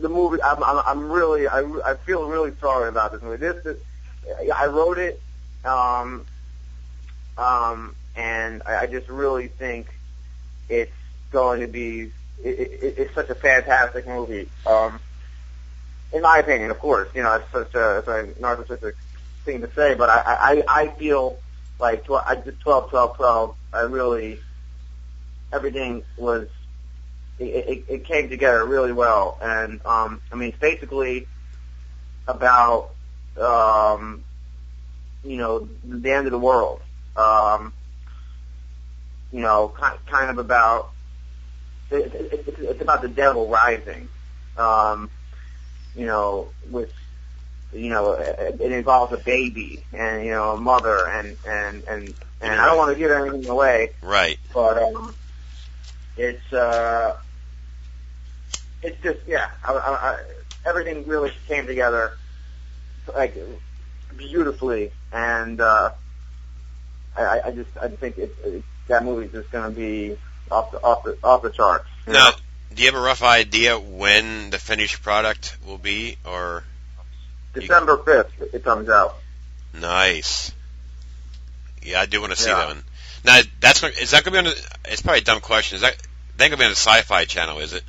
the 0.00 0.08
movie. 0.08 0.42
I'm, 0.42 0.62
I'm, 0.62 0.82
I'm 0.86 1.10
really, 1.10 1.46
I, 1.46 1.60
I 1.84 1.94
feel 1.94 2.28
really 2.28 2.52
sorry 2.60 2.88
about 2.88 3.12
this 3.12 3.22
movie. 3.22 3.36
This, 3.38 3.64
is, 3.64 3.76
I 4.54 4.66
wrote 4.66 4.98
it, 4.98 5.20
um, 5.64 6.24
um, 7.38 7.94
and 8.16 8.62
I, 8.66 8.82
I 8.82 8.86
just 8.86 9.08
really 9.08 9.48
think 9.48 9.88
it's 10.68 10.92
going 11.30 11.60
to 11.60 11.66
be. 11.68 12.10
It, 12.44 12.48
it, 12.48 12.94
it's 12.98 13.14
such 13.14 13.30
a 13.30 13.34
fantastic 13.34 14.06
movie. 14.06 14.48
Um, 14.66 15.00
in 16.12 16.22
my 16.22 16.38
opinion, 16.38 16.70
of 16.70 16.78
course, 16.78 17.08
you 17.14 17.22
know, 17.22 17.34
it's 17.34 17.50
such 17.50 17.74
a, 17.74 17.98
it's 17.98 18.08
a 18.08 18.40
narcissistic 18.40 18.92
thing 19.44 19.60
to 19.60 19.70
say, 19.72 19.94
but 19.94 20.08
I, 20.08 20.22
I, 20.68 20.82
I 20.82 20.88
feel 20.88 21.38
like 21.78 22.04
tw- 22.04 22.24
I 22.24 22.36
did 22.36 22.58
12, 22.60 22.90
12, 22.90 23.16
12. 23.16 23.56
I 23.72 23.80
really, 23.82 24.38
everything 25.52 26.02
was, 26.16 26.48
it, 27.38 27.84
it, 27.88 28.04
came 28.04 28.28
together 28.28 28.64
really 28.64 28.92
well. 28.92 29.38
And, 29.40 29.80
um, 29.84 30.20
I 30.32 30.36
mean, 30.36 30.50
it's 30.50 30.58
basically 30.58 31.26
about, 32.26 32.90
um, 33.40 34.22
you 35.24 35.36
know, 35.36 35.68
the 35.84 36.12
end 36.12 36.26
of 36.26 36.32
the 36.32 36.38
world. 36.38 36.80
Um, 37.16 37.72
you 39.32 39.40
know, 39.40 39.72
kind, 39.76 39.98
kind 40.06 40.30
of 40.30 40.38
about, 40.38 40.90
it, 41.90 42.12
it, 42.14 42.32
it, 42.32 42.56
it's 42.58 42.82
about 42.82 43.02
the 43.02 43.08
devil 43.08 43.48
rising. 43.48 44.08
Um, 44.56 45.10
you 45.94 46.06
know, 46.06 46.48
with 46.70 46.90
you 47.72 47.90
know, 47.90 48.12
it, 48.12 48.60
it 48.60 48.72
involves 48.72 49.12
a 49.12 49.18
baby 49.18 49.84
and 49.92 50.24
you 50.24 50.30
know 50.30 50.52
a 50.52 50.56
mother 50.56 51.06
and 51.08 51.36
and 51.46 51.82
and 51.88 52.14
and 52.40 52.60
I 52.60 52.66
don't 52.66 52.78
want 52.78 52.92
to 52.92 52.98
give 52.98 53.10
anything 53.10 53.48
away, 53.48 53.90
Right. 54.02 54.38
but 54.54 54.82
um, 54.82 55.14
it's 56.16 56.52
uh, 56.52 57.16
it's 58.82 59.00
just 59.02 59.20
yeah, 59.26 59.50
I, 59.64 59.72
I, 59.72 59.76
I, 59.76 60.24
everything 60.66 61.06
really 61.06 61.32
came 61.48 61.66
together 61.66 62.16
like 63.14 63.36
beautifully, 64.16 64.92
and 65.12 65.60
uh, 65.60 65.90
I, 67.16 67.40
I 67.46 67.50
just 67.50 67.70
I 67.80 67.88
think 67.88 68.18
it, 68.18 68.34
it 68.44 68.62
that 68.88 69.04
movie's 69.04 69.32
just 69.32 69.50
going 69.50 69.72
to 69.72 69.76
be 69.76 70.16
off 70.50 70.70
the 70.70 70.82
off 70.82 71.04
the 71.04 71.18
off 71.22 71.42
the 71.42 71.50
charts. 71.50 71.86
Now, 72.06 72.12
know? 72.12 72.30
do 72.74 72.82
you 72.82 72.88
have 72.90 73.00
a 73.00 73.04
rough 73.04 73.22
idea 73.22 73.78
when 73.78 74.50
the 74.50 74.58
finished 74.58 75.02
product 75.02 75.56
will 75.66 75.78
be, 75.78 76.16
or 76.24 76.64
December 77.52 77.98
fifth, 77.98 78.54
it 78.54 78.64
comes 78.64 78.88
out. 78.88 79.16
nice? 79.74 80.52
Yeah, 81.82 82.00
I 82.00 82.06
do 82.06 82.20
want 82.20 82.32
to 82.32 82.38
see 82.38 82.50
Yeah. 82.50 82.56
that 82.56 82.66
one. 82.68 82.82
Now, 83.24 83.40
that's 83.60 83.82
is 83.82 84.12
that 84.12 84.24
going 84.24 84.44
to 84.44 84.50
be 84.50 84.56
on? 84.56 84.64
It's 84.86 85.02
probably 85.02 85.20
a 85.20 85.24
dumb 85.24 85.40
question. 85.40 85.76
Is 85.76 85.82
that 85.82 85.96
that 86.38 86.48
going 86.48 86.52
to 86.52 86.56
be 86.58 86.64
on 86.64 86.70
the 86.70 86.76
Sci-Fi 86.76 87.24
Channel? 87.24 87.58
Is 87.60 87.72
it? 87.72 87.84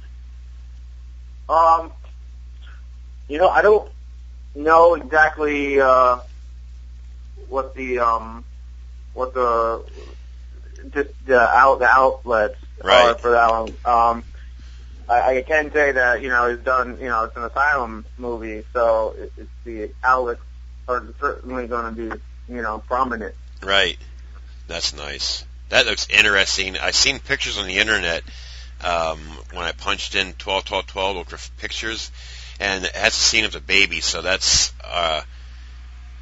Um, 1.49 1.91
you 3.27 3.37
know, 3.37 3.49
I 3.49 3.61
don't 3.61 3.89
know 4.55 4.95
exactly 4.95 5.79
uh, 5.79 6.19
what 7.49 7.75
the 7.75 7.99
um, 7.99 8.43
what 9.13 9.33
the 9.33 9.83
just 10.91 11.09
the 11.25 11.39
out 11.39 11.79
the 11.79 11.87
outlets 11.87 12.57
are 12.83 13.15
for 13.15 13.31
that 13.31 13.49
one. 13.49 13.69
Um, 13.85 14.23
I, 15.09 15.37
I 15.37 15.41
can 15.41 15.71
say 15.71 15.93
that 15.93 16.21
you 16.21 16.29
know 16.29 16.49
it's 16.49 16.63
done. 16.63 16.97
You 16.99 17.07
know, 17.07 17.25
it's 17.25 17.35
an 17.35 17.43
asylum 17.43 18.05
movie, 18.17 18.63
so 18.73 19.15
it, 19.17 19.31
it's 19.37 19.49
the 19.63 19.91
outlets 20.03 20.41
are 20.87 21.05
certainly 21.19 21.67
going 21.67 21.95
to 21.95 22.09
be 22.09 22.21
you 22.53 22.61
know 22.61 22.79
prominent. 22.87 23.35
Right. 23.63 23.97
That's 24.67 24.95
nice. 24.95 25.45
That 25.69 25.85
looks 25.85 26.07
interesting. 26.09 26.77
I've 26.77 26.95
seen 26.95 27.19
pictures 27.19 27.57
on 27.57 27.67
the 27.67 27.77
internet 27.77 28.23
um, 28.83 29.19
when 29.53 29.65
I 29.65 29.71
punched 29.71 30.15
in 30.15 30.33
12, 30.33 30.65
12, 30.65 30.87
12, 30.87 31.15
looked 31.17 31.31
for 31.31 31.51
pictures, 31.59 32.11
and 32.59 32.85
it 32.85 32.95
has 32.95 33.13
a 33.13 33.19
scene 33.19 33.45
of 33.45 33.51
the 33.51 33.59
baby, 33.59 34.01
so 34.01 34.21
that's 34.21 34.73
uh, 34.83 35.21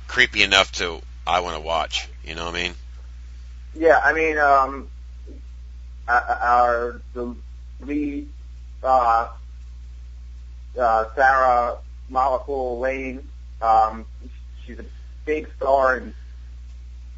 creepy 0.07 0.43
enough 0.43 0.71
to 0.73 1.01
I 1.27 1.39
want 1.41 1.55
to 1.55 1.61
watch. 1.61 2.07
You 2.23 2.35
know 2.35 2.45
what 2.45 2.55
I 2.55 2.63
mean? 2.63 2.73
Yeah, 3.77 3.99
I 4.03 4.13
mean, 4.13 4.37
um, 4.37 4.89
uh, 6.07 6.37
our 6.41 7.01
the 7.13 7.35
lead, 7.81 8.27
uh, 8.83 9.27
uh, 10.79 11.05
Sarah 11.15 11.77
Malakul 12.11 12.79
Lane, 12.79 13.27
um, 13.61 14.05
she's 14.65 14.79
a 14.79 14.85
big 15.25 15.49
star 15.57 15.97
in 15.97 16.13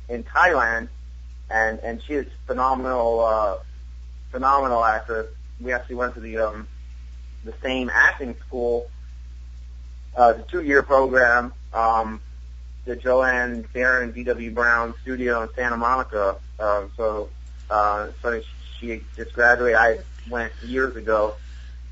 in 0.09 0.23
Thailand, 0.23 0.87
and 1.49 1.79
and 1.79 2.01
she 2.03 2.13
is 2.13 2.27
phenomenal, 2.45 3.21
uh, 3.21 3.57
phenomenal 4.31 4.83
actress. 4.83 5.27
We 5.61 5.73
actually 5.73 5.95
went 5.95 6.13
to 6.15 6.19
the 6.19 6.37
um, 6.37 6.67
the 7.43 7.53
same 7.63 7.89
acting 7.93 8.35
school, 8.47 8.87
uh, 10.15 10.33
the 10.33 10.43
two 10.43 10.61
year 10.61 10.83
program. 10.83 11.53
Um, 11.73 12.21
the 12.87 12.95
Joanne 12.95 13.65
Baron 13.73 14.11
D.W. 14.11 14.51
Brown 14.51 14.93
studio 15.01 15.43
in 15.43 15.49
Santa 15.55 15.75
Monica. 15.75 16.37
Um, 16.57 16.89
so, 16.95 17.29
uh, 17.69 18.07
funny, 18.21 18.41
she 18.79 19.01
just 19.17 19.33
graduated. 19.33 19.75
I 19.77 19.99
went 20.29 20.53
years 20.65 20.95
ago. 20.95 21.35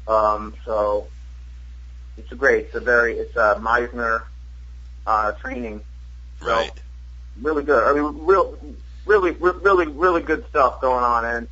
Um, 0.08 0.56
so 0.66 1.08
it's 2.18 2.32
a 2.32 2.36
great, 2.36 2.66
it's 2.66 2.76
a 2.76 2.80
very, 2.80 3.16
it's 3.18 3.36
a 3.36 3.60
Meisner, 3.62 4.24
uh, 5.06 5.34
training. 5.34 5.82
So, 6.40 6.48
Right. 6.48 6.72
Really 7.42 7.64
good. 7.64 7.84
I 7.84 7.94
mean, 7.94 8.26
real, 8.26 8.58
really, 9.06 9.32
really, 9.32 9.88
really 9.88 10.22
good 10.22 10.46
stuff 10.50 10.82
going 10.82 11.04
on. 11.04 11.26
And 11.26 11.48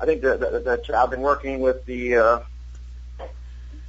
I 0.00 0.06
think 0.06 0.22
that, 0.22 0.40
that, 0.40 0.64
that 0.64 0.90
I've 0.90 1.10
been 1.10 1.20
working 1.22 1.60
with 1.60 1.84
the, 1.86 2.16
uh, 2.16 2.40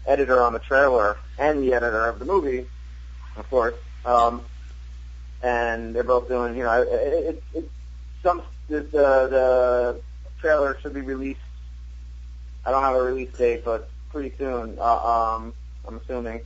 editor 0.05 0.41
on 0.41 0.53
the 0.53 0.59
trailer 0.59 1.17
and 1.37 1.61
the 1.61 1.73
editor 1.73 2.07
of 2.07 2.19
the 2.19 2.25
movie, 2.25 2.65
of 3.35 3.49
course. 3.49 3.75
Um, 4.05 4.41
and 5.43 5.93
they're 5.93 6.03
both 6.03 6.27
doing, 6.27 6.55
you 6.55 6.63
know, 6.63 6.81
it, 6.81 6.87
it, 6.87 7.43
it, 7.53 7.71
some 8.23 8.41
the, 8.69 8.79
the 8.81 10.01
trailer 10.39 10.77
should 10.81 10.93
be 10.93 11.01
released. 11.01 11.39
I 12.65 12.71
don't 12.71 12.81
have 12.81 12.95
a 12.95 13.01
release 13.01 13.31
date, 13.37 13.63
but 13.63 13.89
pretty 14.11 14.33
soon. 14.37 14.77
Uh, 14.79 15.35
um, 15.35 15.53
I'm 15.87 15.97
assuming, 15.97 16.41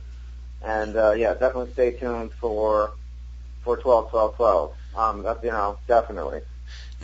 and 0.62 0.96
uh, 0.96 1.12
yeah, 1.12 1.32
definitely 1.32 1.72
stay 1.72 1.92
tuned 1.92 2.32
for 2.34 2.92
for 3.62 3.76
twelve, 3.76 4.10
twelve, 4.10 4.36
twelve. 4.36 4.74
Um, 4.96 5.22
that's 5.22 5.42
you 5.42 5.50
know, 5.50 5.78
definitely. 5.88 6.42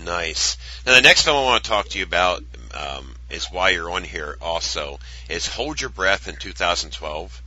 Nice. 0.05 0.57
Now, 0.87 0.95
the 0.95 1.03
next 1.03 1.23
film 1.23 1.37
I 1.37 1.45
want 1.45 1.65
to 1.65 1.71
talk 1.71 1.89
to 1.89 1.99
you 1.99 2.05
about 2.05 2.43
um, 2.75 3.15
is 3.31 3.47
why 3.51 3.71
you're 3.71 3.91
on 3.91 4.05
here. 4.05 4.37
Also, 4.41 5.01
is 5.29 5.47
Hold 5.47 5.81
Your 5.81 5.91
Breath 5.91 6.29
in 6.29 6.37
2012, 6.37 7.43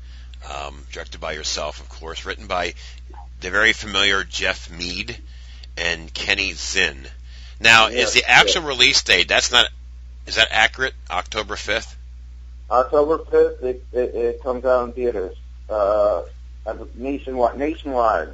um, 0.53 0.83
directed 0.91 1.21
by 1.21 1.33
yourself, 1.33 1.79
of 1.79 1.89
course, 1.89 2.25
written 2.25 2.47
by 2.47 2.73
the 3.39 3.51
very 3.51 3.73
familiar 3.73 4.23
Jeff 4.23 4.69
Mead 4.69 5.17
and 5.77 6.13
Kenny 6.13 6.53
Zinn. 6.53 7.07
Now, 7.59 7.87
Yes, 7.87 8.09
is 8.09 8.13
the 8.21 8.29
actual 8.29 8.63
release 8.63 9.01
date? 9.03 9.27
That's 9.27 9.51
not. 9.51 9.67
Is 10.27 10.35
that 10.35 10.49
accurate? 10.51 10.93
October 11.09 11.55
5th. 11.55 11.95
October 12.69 13.17
fifth, 13.25 13.63
it, 13.63 13.83
it, 13.91 14.15
it 14.15 14.43
comes 14.43 14.63
out 14.63 14.85
in 14.85 14.93
theaters. 14.93 15.35
Uh, 15.69 16.23
nationwide. 16.95 17.57
Nationwide. 17.57 18.29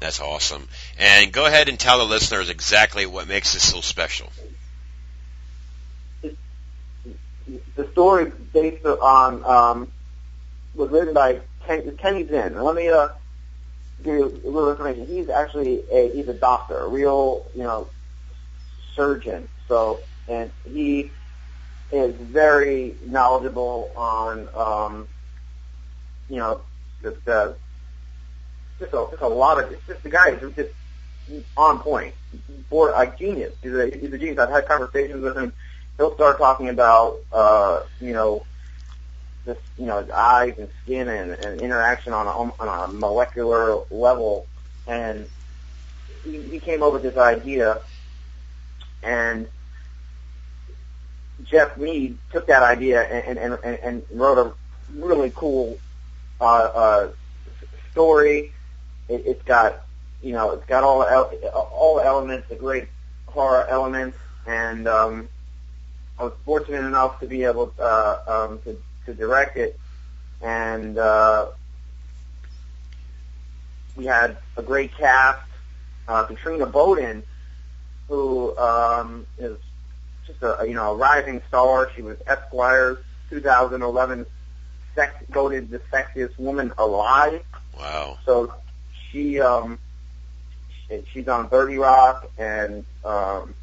That's 0.00 0.20
awesome. 0.20 0.66
And 0.98 1.30
go 1.32 1.46
ahead 1.46 1.68
and 1.68 1.78
tell 1.78 1.98
the 1.98 2.04
listeners 2.04 2.48
exactly 2.50 3.06
what 3.06 3.28
makes 3.28 3.52
this 3.52 3.70
so 3.70 3.80
special. 3.80 4.32
the 7.76 7.88
story 7.92 8.30
based 8.52 8.84
on 8.84 9.44
um, 9.44 9.92
was 10.74 10.90
written 10.90 11.14
by 11.14 11.40
Ken, 11.66 11.96
Kenny 11.96 12.26
Zinn. 12.26 12.54
Let 12.54 12.74
me 12.74 12.88
uh, 12.88 13.08
give 14.02 14.14
you 14.14 14.40
a 14.44 14.48
little 14.48 14.70
information. 14.70 15.06
He's 15.06 15.28
actually 15.28 15.82
a 15.90 16.10
he's 16.10 16.28
a 16.28 16.34
doctor, 16.34 16.78
a 16.78 16.88
real 16.88 17.46
you 17.54 17.62
know 17.62 17.90
surgeon. 18.94 19.48
So 19.68 20.00
and 20.28 20.50
he 20.64 21.12
is 21.90 22.14
very 22.20 22.96
knowledgeable 23.04 23.92
on 23.96 24.48
um, 24.54 25.08
you 26.28 26.36
know 26.36 26.62
the, 27.02 27.16
uh, 27.26 27.52
just 28.80 28.92
a, 28.92 29.06
just 29.10 29.22
a 29.22 29.28
lot 29.28 29.62
of 29.62 29.70
just 29.86 30.02
the 30.02 30.10
guy 30.10 30.30
is 30.30 30.54
just 30.56 30.70
on 31.56 31.78
point, 31.78 32.14
board 32.68 32.92
like 32.92 33.16
genius. 33.18 33.54
He's 33.62 33.74
a 33.74 33.90
he's 33.96 34.12
a 34.12 34.18
genius. 34.18 34.38
I've 34.38 34.50
had 34.50 34.66
conversations 34.66 35.22
with 35.22 35.36
him 35.36 35.52
he'll 36.00 36.14
start 36.14 36.38
talking 36.38 36.70
about 36.70 37.18
uh, 37.30 37.82
you 38.00 38.14
know 38.14 38.42
this 39.44 39.58
you 39.76 39.84
know 39.84 40.00
his 40.00 40.10
eyes 40.10 40.54
and 40.58 40.68
skin 40.82 41.08
and, 41.08 41.32
and 41.44 41.60
interaction 41.60 42.14
on 42.14 42.26
a 42.26 42.30
on 42.30 42.90
a 42.90 42.92
molecular 42.92 43.78
level, 43.90 44.46
and 44.86 45.28
he, 46.24 46.40
he 46.40 46.58
came 46.58 46.82
up 46.82 46.94
with 46.94 47.02
this 47.02 47.18
idea, 47.18 47.80
and 49.02 49.46
Jeff 51.44 51.76
Mead 51.76 52.16
took 52.32 52.46
that 52.46 52.62
idea 52.62 53.02
and 53.02 53.38
and, 53.38 53.58
and, 53.62 53.78
and 53.82 54.02
wrote 54.18 54.38
a 54.38 54.52
really 54.98 55.32
cool 55.36 55.78
uh, 56.40 56.44
uh, 56.44 57.08
story. 57.92 58.54
It, 59.10 59.22
it's 59.26 59.42
got 59.42 59.84
you 60.22 60.32
know, 60.32 60.50
it's 60.52 60.66
got 60.66 60.84
all 60.84 61.02
all 61.52 62.00
elements, 62.00 62.48
the 62.48 62.54
great 62.54 62.88
horror 63.26 63.66
elements, 63.68 64.18
and 64.46 64.86
um, 64.86 65.28
I 66.18 66.24
was 66.24 66.32
fortunate 66.44 66.84
enough 66.84 67.20
to 67.20 67.26
be 67.26 67.44
able 67.44 67.72
uh, 67.78 68.18
um, 68.26 68.60
to 68.64 68.76
to 69.06 69.14
direct 69.14 69.56
it, 69.56 69.78
and 70.42 70.98
uh, 70.98 71.46
we 73.96 74.06
had 74.06 74.36
a 74.56 74.62
great 74.62 74.94
cast. 74.96 75.46
Uh, 76.06 76.24
Katrina 76.24 76.66
Bowden, 76.66 77.22
who 78.08 78.56
um, 78.58 79.26
is 79.38 79.56
just 80.26 80.42
a 80.42 80.64
you 80.66 80.74
know 80.74 80.92
a 80.92 80.96
rising 80.96 81.40
star. 81.48 81.90
She 81.96 82.02
was 82.02 82.18
Esquire's 82.26 82.98
2011 83.30 84.26
sex 84.94 85.14
voted 85.30 85.70
the 85.70 85.78
sexiest 85.92 86.38
woman 86.38 86.72
alive. 86.76 87.42
Wow. 87.78 88.18
So 88.26 88.52
she 89.10 89.40
um 89.40 89.78
she's 91.12 91.28
on 91.28 91.48
30 91.48 91.78
Rock 91.78 92.30
and 92.38 92.84
um 93.04 93.54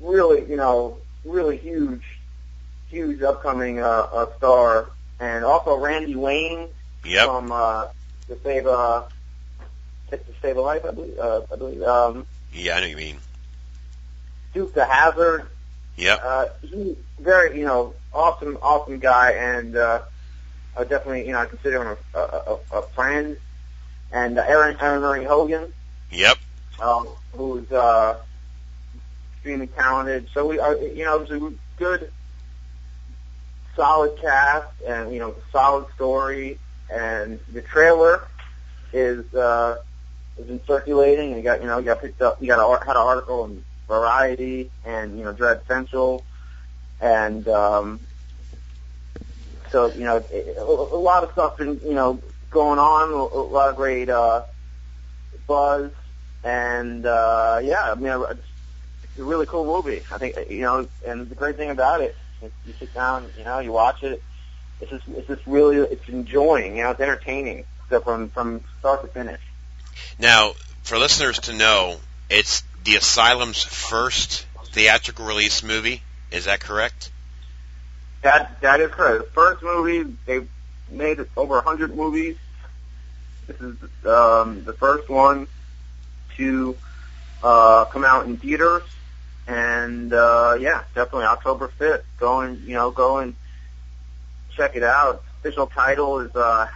really 0.00 0.48
you 0.48 0.56
know 0.56 0.98
really 1.24 1.56
huge 1.56 2.02
huge 2.90 3.22
upcoming 3.22 3.80
uh, 3.80 4.06
uh 4.12 4.26
star 4.36 4.86
and 5.20 5.44
also 5.44 5.76
Randy 5.78 6.16
Wayne 6.16 6.68
Yep. 7.04 7.26
from 7.26 7.52
uh 7.52 7.86
to 8.28 8.38
save 8.42 8.66
uh 8.66 9.02
to 10.10 10.20
save 10.40 10.56
a 10.56 10.60
life 10.60 10.84
I 10.86 10.90
believe 10.92 11.18
uh, 11.18 11.40
I 11.52 11.56
believe 11.56 11.82
um 11.82 12.26
Yeah, 12.52 12.76
I 12.76 12.80
know 12.80 12.86
you 12.86 12.96
mean. 12.96 13.18
Duke 14.52 14.74
the 14.74 14.84
Hazzard 14.84 15.48
Yep. 15.96 16.20
uh, 16.24 16.44
he's 16.62 16.96
very, 17.20 17.58
you 17.58 17.64
know, 17.64 17.94
awesome, 18.12 18.58
awesome 18.62 18.98
guy, 18.98 19.30
and 19.32 19.76
uh, 19.76 20.00
I 20.76 20.82
definitely, 20.82 21.26
you 21.26 21.32
know, 21.32 21.38
I 21.38 21.46
consider 21.46 21.82
him 21.82 21.96
a, 22.14 22.18
a, 22.18 22.22
a, 22.22 22.78
a 22.78 22.82
friend. 22.94 23.36
And 24.12 24.38
uh, 24.38 24.44
Aaron, 24.46 24.76
Erin 24.80 25.00
Marie 25.00 25.24
Hogan, 25.24 25.72
Yep. 26.12 26.38
um, 26.80 27.08
who's 27.32 27.70
uh, 27.72 28.16
extremely 29.34 29.66
talented. 29.68 30.28
So 30.32 30.46
we, 30.46 30.58
are, 30.58 30.76
you 30.76 31.04
know, 31.04 31.20
it 31.20 31.28
was 31.28 31.42
a 31.42 31.52
good, 31.78 32.12
solid 33.74 34.16
cast, 34.20 34.68
and 34.86 35.12
you 35.12 35.18
know, 35.18 35.34
solid 35.50 35.86
story. 35.94 36.58
And 36.90 37.40
the 37.52 37.62
trailer 37.62 38.28
is 38.92 39.32
uh, 39.34 39.76
has 40.36 40.46
been 40.46 40.60
circulating, 40.66 41.28
and 41.28 41.36
you 41.38 41.42
got, 41.42 41.60
you 41.60 41.66
know, 41.66 41.78
you 41.78 41.84
got 41.86 42.00
picked 42.00 42.22
up. 42.22 42.40
You 42.40 42.46
got 42.48 42.60
a, 42.60 42.84
had 42.84 42.92
an 42.96 43.02
article 43.02 43.44
in 43.46 43.64
Variety 43.88 44.70
and 44.86 45.18
you 45.18 45.24
know 45.24 45.32
Dread 45.34 45.60
Central, 45.68 46.24
and 47.02 47.46
um, 47.48 48.00
so 49.70 49.86
you 49.92 50.04
know 50.04 50.24
it, 50.30 50.56
a, 50.56 50.62
a 50.62 50.96
lot 50.96 51.22
of 51.22 51.32
stuff 51.32 51.58
been 51.58 51.78
you 51.84 51.92
know 51.92 52.18
going 52.54 52.78
on, 52.78 53.10
a, 53.10 53.24
lot 53.24 53.68
of 53.68 53.76
great 53.76 54.08
uh, 54.08 54.42
buzz, 55.46 55.90
and 56.42 57.04
uh, 57.04 57.60
yeah, 57.62 57.92
I 57.92 57.94
mean 57.96 58.24
it's 58.30 58.40
it's 59.02 59.18
a 59.18 59.24
really 59.24 59.46
cool 59.46 59.64
movie. 59.66 60.02
I 60.10 60.18
think 60.18 60.36
you 60.48 60.62
know, 60.62 60.88
and 61.06 61.28
the 61.28 61.34
great 61.34 61.56
thing 61.56 61.70
about 61.70 62.00
it, 62.00 62.16
is 62.40 62.52
you 62.66 62.72
sit 62.78 62.94
down, 62.94 63.28
you 63.36 63.44
know, 63.44 63.58
you 63.58 63.72
watch 63.72 64.02
it. 64.02 64.22
It's 64.80 64.90
just 64.90 65.06
it's 65.08 65.28
just 65.28 65.46
really 65.46 65.76
it's 65.76 66.08
enjoying, 66.08 66.76
you 66.76 66.84
know, 66.84 66.90
it's 66.92 67.00
entertaining. 67.00 67.64
So 67.90 68.00
from 68.00 68.30
from 68.30 68.64
start 68.78 69.02
to 69.02 69.08
finish. 69.08 69.40
Now, 70.18 70.52
for 70.82 70.98
listeners 70.98 71.38
to 71.40 71.52
know, 71.52 71.96
it's 72.30 72.62
the 72.84 72.94
Asylum's 72.94 73.62
first 73.62 74.46
theatrical 74.66 75.26
release 75.26 75.62
movie. 75.62 76.02
Is 76.30 76.46
that 76.46 76.60
correct? 76.60 77.10
That 78.22 78.60
that 78.62 78.80
is 78.80 78.90
correct. 78.90 79.24
The 79.24 79.30
first 79.30 79.62
movie 79.62 80.16
they 80.26 80.46
made 80.90 81.18
over 81.36 81.58
a 81.58 81.62
hundred 81.62 81.94
movies. 81.94 82.36
This 83.46 83.60
is 83.60 83.76
um, 84.06 84.64
the 84.64 84.74
first 84.78 85.08
one 85.08 85.46
to 86.36 86.76
uh, 87.42 87.84
come 87.86 88.04
out 88.04 88.26
in 88.26 88.36
theaters, 88.36 88.82
and 89.46 90.12
uh, 90.12 90.56
yeah, 90.58 90.82
definitely 90.94 91.26
October 91.26 91.68
fifth. 91.68 92.04
Go 92.18 92.40
and 92.40 92.58
you 92.62 92.74
know 92.74 92.90
go 92.90 93.18
and 93.18 93.34
check 94.56 94.76
it 94.76 94.82
out. 94.82 95.22
Official 95.40 95.66
title 95.66 96.20
is 96.20 96.34
uh, 96.34 96.66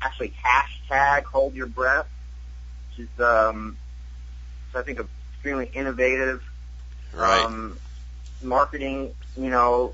actually 0.00 0.32
hashtag 0.44 1.24
Hold 1.24 1.54
Your 1.54 1.66
Breath, 1.66 2.08
which 2.90 3.06
is 3.08 3.20
um, 3.20 3.76
so 4.72 4.78
I 4.78 4.82
think 4.82 5.00
extremely 5.34 5.70
innovative 5.74 6.42
Right. 7.12 7.44
um, 7.44 7.78
marketing, 8.42 9.12
you 9.36 9.50
know, 9.50 9.92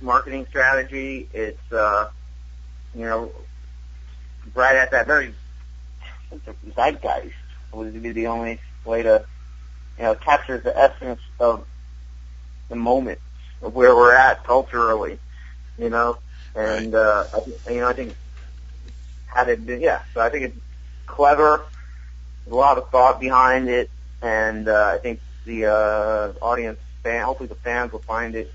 marketing 0.00 0.46
strategy. 0.50 1.28
It's, 1.32 1.72
uh, 1.72 2.10
you 2.94 3.04
know, 3.06 3.32
right 4.54 4.76
at 4.76 4.90
that 4.90 5.06
very 5.06 5.32
zeitgeist 6.76 7.34
would 7.72 8.02
be 8.02 8.12
the 8.12 8.26
only 8.26 8.60
way 8.84 9.02
to, 9.02 9.24
you 9.98 10.04
know, 10.04 10.14
capture 10.14 10.58
the 10.58 10.76
essence 10.76 11.20
of 11.38 11.64
the 12.68 12.76
moment 12.76 13.18
of 13.62 13.74
where 13.74 13.94
we're 13.94 14.14
at 14.14 14.44
culturally, 14.44 15.18
you 15.78 15.90
know, 15.90 16.18
and 16.54 16.94
uh, 16.94 17.24
I, 17.32 17.40
think- 17.40 17.56
you 17.68 17.80
know, 17.80 17.88
I 17.88 17.92
think 17.94 18.16
had 19.26 19.48
it 19.48 19.64
been, 19.64 19.80
yeah, 19.80 20.00
so 20.14 20.20
I 20.20 20.30
think 20.30 20.44
it's 20.44 20.56
clever, 21.06 21.60
a 22.50 22.54
lot 22.54 22.78
of 22.78 22.88
thought 22.90 23.20
behind 23.20 23.68
it, 23.68 23.90
and 24.22 24.68
uh, 24.68 24.92
I 24.94 24.98
think 24.98 25.20
the 25.44 25.66
uh, 25.66 26.32
audience, 26.44 26.78
fan, 27.02 27.24
hopefully 27.24 27.48
the 27.48 27.56
fans 27.64 27.92
will 27.92 28.04
find 28.06 28.34
it, 28.34 28.52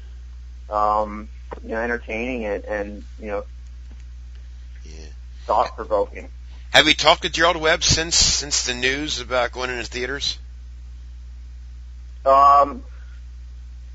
um, 0.69 1.29
you 1.63 1.69
know, 1.69 1.81
entertaining 1.81 2.45
and, 2.45 2.63
and 2.65 3.03
you 3.19 3.27
know, 3.27 3.43
Yeah. 4.83 5.09
thought 5.47 5.75
provoking. 5.75 6.29
Have 6.75 6.89
you 6.89 6.93
talked 6.93 7.21
to 7.21 7.29
Gerald 7.29 7.55
Webb 7.55 7.85
since 7.85 8.17
since 8.17 8.65
the 8.65 8.73
news 8.73 9.21
about 9.21 9.53
going 9.53 9.69
into 9.69 9.85
theaters? 9.85 10.37
Um, 12.25 12.83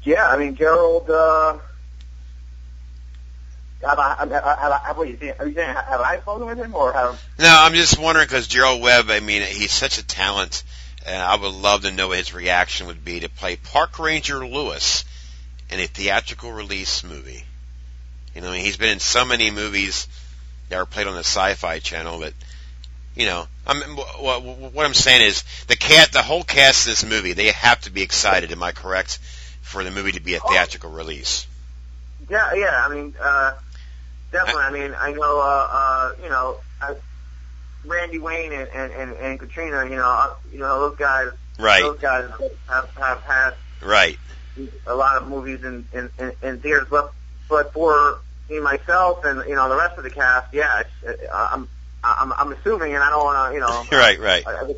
yeah, 0.02 0.26
I 0.26 0.38
mean, 0.38 0.54
Gerald. 0.56 1.10
Uh, 1.10 1.58
have 3.82 3.98
I? 3.98 4.14
Have 4.14 4.32
I? 4.32 4.34
Have 4.34 4.72
I 4.72 4.78
have, 4.78 4.96
what 4.96 5.06
are 5.06 5.10
you 5.10 5.18
saying? 5.18 5.34
Are 5.38 5.46
you 5.46 5.54
saying 5.54 5.68
have 5.68 6.00
I 6.00 6.20
spoken 6.20 6.46
with 6.46 6.56
him 6.56 6.74
or 6.74 6.94
have? 6.94 7.22
No, 7.38 7.54
I'm 7.54 7.74
just 7.74 7.98
wondering 7.98 8.24
because 8.24 8.46
Gerald 8.46 8.80
Webb. 8.80 9.10
I 9.10 9.20
mean, 9.20 9.42
he's 9.42 9.72
such 9.72 9.98
a 9.98 10.06
talent, 10.06 10.62
and 11.04 11.22
I 11.22 11.36
would 11.36 11.52
love 11.52 11.82
to 11.82 11.92
know 11.92 12.08
what 12.08 12.16
his 12.16 12.32
reaction 12.32 12.86
would 12.86 13.04
be 13.04 13.20
to 13.20 13.28
play 13.28 13.56
Park 13.56 13.98
Ranger 13.98 14.46
Lewis 14.46 15.04
in 15.68 15.80
a 15.80 15.86
theatrical 15.86 16.50
release 16.50 17.04
movie. 17.04 17.44
You 18.34 18.40
know, 18.40 18.52
he's 18.52 18.78
been 18.78 18.88
in 18.88 19.00
so 19.00 19.26
many 19.26 19.50
movies 19.50 20.08
that 20.70 20.76
are 20.76 20.86
played 20.86 21.08
on 21.08 21.12
the 21.12 21.20
Sci-Fi 21.20 21.80
Channel 21.80 22.20
that, 22.20 22.32
you 23.20 23.26
know, 23.26 23.46
I'm, 23.66 23.82
what, 23.82 24.42
what 24.42 24.86
I'm 24.86 24.94
saying 24.94 25.20
is 25.20 25.44
the 25.66 25.76
cat, 25.76 26.10
the 26.10 26.22
whole 26.22 26.42
cast 26.42 26.86
of 26.86 26.92
this 26.92 27.04
movie, 27.04 27.34
they 27.34 27.48
have 27.48 27.78
to 27.82 27.90
be 27.90 28.00
excited. 28.00 28.50
Am 28.50 28.62
I 28.62 28.72
correct? 28.72 29.18
For 29.60 29.84
the 29.84 29.90
movie 29.90 30.12
to 30.12 30.20
be 30.20 30.34
a 30.34 30.40
theatrical 30.40 30.90
release. 30.90 31.46
Yeah, 32.30 32.54
yeah. 32.54 32.82
I 32.84 32.92
mean, 32.92 33.14
uh, 33.20 33.52
definitely. 34.32 34.62
I 34.62 34.70
mean, 34.72 34.94
I 34.98 35.12
know. 35.12 35.38
Uh, 35.38 35.68
uh, 35.70 36.12
you 36.22 36.28
know, 36.30 36.56
I, 36.80 36.96
Randy 37.84 38.18
Wayne 38.18 38.52
and, 38.52 38.68
and, 38.70 38.92
and, 38.92 39.12
and 39.12 39.38
Katrina. 39.38 39.84
You 39.84 39.96
know, 39.96 40.08
uh, 40.08 40.34
you 40.50 40.58
know 40.58 40.88
those 40.88 40.98
guys. 40.98 41.28
Right, 41.58 41.82
Those 41.82 42.00
guys 42.00 42.30
have 42.68 42.90
have 42.96 43.20
had 43.20 43.54
right, 43.82 44.18
a 44.86 44.94
lot 44.94 45.20
of 45.20 45.28
movies 45.28 45.62
in 45.62 45.86
in, 45.92 46.10
in, 46.18 46.32
in 46.42 46.60
theaters, 46.60 46.88
but 46.90 47.12
but 47.50 47.72
for 47.74 48.18
me 48.48 48.60
myself 48.60 49.24
and 49.26 49.46
you 49.46 49.54
know 49.54 49.68
the 49.68 49.76
rest 49.76 49.98
of 49.98 50.04
the 50.04 50.10
cast, 50.10 50.54
yeah, 50.54 50.80
it's, 51.04 51.22
uh, 51.30 51.48
I'm 51.52 51.68
I'm 52.02 52.32
I'm 52.32 52.52
assuming, 52.52 52.94
and 52.94 53.02
I 53.02 53.10
don't 53.10 53.24
want 53.24 53.50
to 53.50 53.54
you 53.54 53.60
know 53.60 53.84
right, 53.98 54.18
right. 54.18 54.46
I, 54.46 54.64
I 54.64 54.74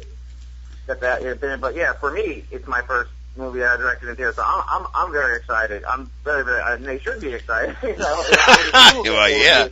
that 0.86 1.00
that 1.00 1.22
has 1.22 1.38
been, 1.38 1.60
but 1.60 1.74
yeah, 1.74 1.92
for 1.94 2.10
me, 2.10 2.44
it's 2.50 2.66
my 2.66 2.82
first 2.82 3.10
movie 3.36 3.60
that 3.60 3.74
I 3.74 3.76
directed 3.76 4.08
in 4.08 4.16
theaters, 4.16 4.36
so 4.36 4.42
I'm 4.44 4.62
I'm 4.68 4.86
I'm 4.94 5.12
very 5.12 5.36
excited. 5.36 5.84
I'm 5.84 6.10
very 6.24 6.44
very, 6.44 6.60
and 6.62 6.84
they 6.84 6.98
should 6.98 7.20
be 7.20 7.32
excited. 7.32 7.76
You 7.82 7.96
know, 7.96 8.24
Well, 9.04 9.30
yeah. 9.30 9.68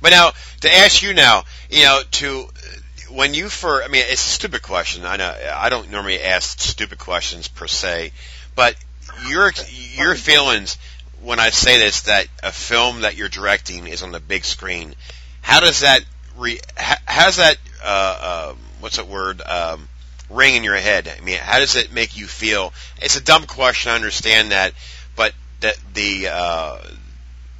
But 0.00 0.10
now, 0.10 0.32
to 0.60 0.72
ask 0.72 1.02
you 1.02 1.14
now, 1.14 1.44
you 1.70 1.84
know, 1.84 2.00
to 2.12 2.46
when 3.10 3.34
you 3.34 3.48
for, 3.48 3.82
I 3.82 3.88
mean, 3.88 4.04
it's 4.06 4.24
a 4.24 4.30
stupid 4.30 4.62
question. 4.62 5.04
I 5.04 5.16
know 5.16 5.34
I 5.54 5.68
don't 5.68 5.90
normally 5.90 6.22
ask 6.22 6.60
stupid 6.60 6.98
questions 6.98 7.48
per 7.48 7.66
se, 7.66 8.12
but 8.54 8.76
your 9.28 9.52
your 9.94 10.14
feelings 10.14 10.78
when 11.22 11.40
I 11.40 11.50
say 11.50 11.78
this 11.78 12.02
that 12.02 12.26
a 12.42 12.52
film 12.52 13.02
that 13.02 13.16
you're 13.16 13.28
directing 13.28 13.86
is 13.86 14.02
on 14.02 14.12
the 14.12 14.20
big 14.20 14.44
screen. 14.44 14.94
How 15.40 15.60
does 15.60 15.80
that 15.80 16.04
re? 16.36 16.60
How, 16.76 16.96
how 17.06 17.30
that 17.30 17.56
uh, 17.84 18.18
uh, 18.20 18.54
what's 18.80 18.96
that 18.96 19.08
word? 19.08 19.42
Um, 19.42 19.88
ring 20.30 20.56
in 20.56 20.64
your 20.64 20.76
head. 20.76 21.08
I 21.08 21.22
mean, 21.22 21.38
how 21.38 21.58
does 21.58 21.76
it 21.76 21.92
make 21.92 22.16
you 22.16 22.26
feel? 22.26 22.72
It's 23.00 23.16
a 23.16 23.22
dumb 23.22 23.44
question. 23.44 23.92
I 23.92 23.94
understand 23.94 24.50
that, 24.52 24.72
but 25.14 25.34
that 25.60 25.76
the 25.94 26.28
uh, 26.28 26.78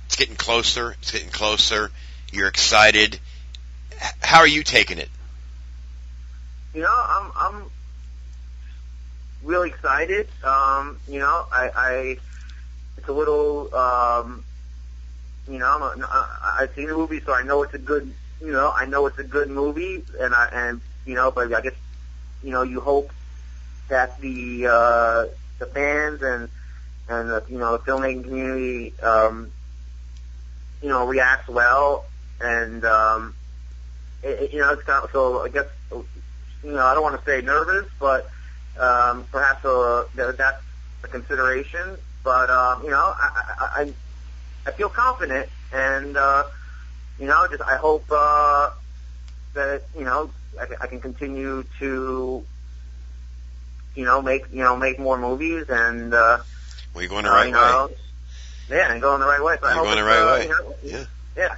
it's 0.06 0.16
getting 0.16 0.36
closer. 0.36 0.96
It's 1.00 1.10
getting 1.10 1.30
closer. 1.30 1.90
You're 2.32 2.48
excited. 2.48 3.18
How 4.20 4.40
are 4.40 4.46
you 4.46 4.62
taking 4.62 4.98
it? 4.98 5.08
You 6.74 6.82
know, 6.82 6.94
I'm 6.94 7.32
I'm 7.34 7.64
really 9.42 9.70
excited. 9.70 10.28
Um, 10.44 10.98
you 11.08 11.20
know, 11.20 11.46
I, 11.50 11.70
I 11.74 12.18
it's 12.98 13.08
a 13.08 13.12
little 13.12 13.74
um, 13.74 14.44
you 15.48 15.58
know, 15.58 15.66
I'm 15.66 15.82
a, 15.82 16.28
I've 16.58 16.74
seen 16.74 16.88
the 16.88 16.96
movie, 16.96 17.20
so 17.20 17.32
I 17.32 17.42
know 17.42 17.62
it's 17.62 17.74
a 17.74 17.78
good. 17.78 18.12
You 18.40 18.52
know, 18.52 18.72
I 18.76 18.86
know 18.86 19.06
it's 19.06 19.18
a 19.18 19.24
good 19.24 19.48
movie, 19.48 20.02
and 20.20 20.34
I 20.34 20.48
and 20.52 20.80
you 21.06 21.14
know, 21.14 21.30
but 21.30 21.52
I 21.54 21.60
guess 21.62 21.74
you 22.42 22.50
know 22.50 22.62
you 22.62 22.80
hope 22.80 23.12
that 23.88 24.20
the 24.20 24.66
uh, 24.66 25.24
the 25.58 25.66
fans 25.66 26.22
and 26.22 26.48
and 27.08 27.30
the, 27.30 27.42
you 27.48 27.58
know 27.58 27.72
the 27.76 27.78
filmmaking 27.84 28.24
community 28.24 28.92
um, 29.02 29.50
you 30.82 30.88
know 30.88 31.06
reacts 31.06 31.48
well 31.48 32.04
and 32.40 32.84
um, 32.84 33.34
it, 34.22 34.52
you 34.52 34.60
know 34.60 34.72
it's 34.72 34.82
kind 34.82 35.04
of, 35.04 35.10
so 35.12 35.44
I 35.44 35.48
guess 35.48 35.66
you 35.90 36.72
know 36.72 36.84
I 36.84 36.94
don't 36.94 37.02
want 37.02 37.18
to 37.22 37.30
say 37.30 37.40
nervous 37.44 37.86
but 37.98 38.28
um, 38.78 39.24
perhaps 39.32 39.64
uh, 39.64 40.04
that, 40.16 40.36
that's 40.36 40.62
a 41.04 41.08
consideration 41.08 41.96
but 42.24 42.50
um, 42.50 42.82
you 42.84 42.90
know 42.90 43.14
I, 43.18 43.30
I, 43.60 43.82
I 43.82 43.94
I 44.66 44.70
feel 44.72 44.88
confident 44.88 45.48
and 45.72 46.16
uh, 46.16 46.44
you 47.18 47.26
know 47.26 47.46
just 47.48 47.62
I 47.62 47.76
hope 47.76 48.04
uh, 48.10 48.70
that 49.54 49.82
you 49.96 50.04
know 50.04 50.30
I, 50.60 50.66
can- 50.66 50.76
I 50.80 50.86
can 50.86 51.00
continue 51.00 51.64
to 51.78 52.44
you 53.94 54.04
know 54.04 54.22
make 54.22 54.46
you 54.52 54.62
know 54.62 54.76
make 54.76 54.98
more 54.98 55.18
movies 55.18 55.66
and 55.68 56.12
uh, 56.14 56.38
you're 56.94 57.08
going 57.08 57.24
the 57.24 57.30
uh, 57.30 57.34
right 57.34 57.48
you 57.48 57.54
way. 57.88 57.96
yeah 58.70 58.92
and 58.92 59.00
going 59.02 59.20
the 59.20 59.26
right 59.26 59.42
way. 59.42 59.56
So 59.60 59.68
You're 59.68 59.84
going 59.84 59.96
the 59.96 60.04
right 60.04 60.20
uh, 60.22 60.32
way. 60.32 60.42
you 60.44 60.48
know, 60.50 60.74
Yeah. 60.82 61.04
yeah. 61.36 61.56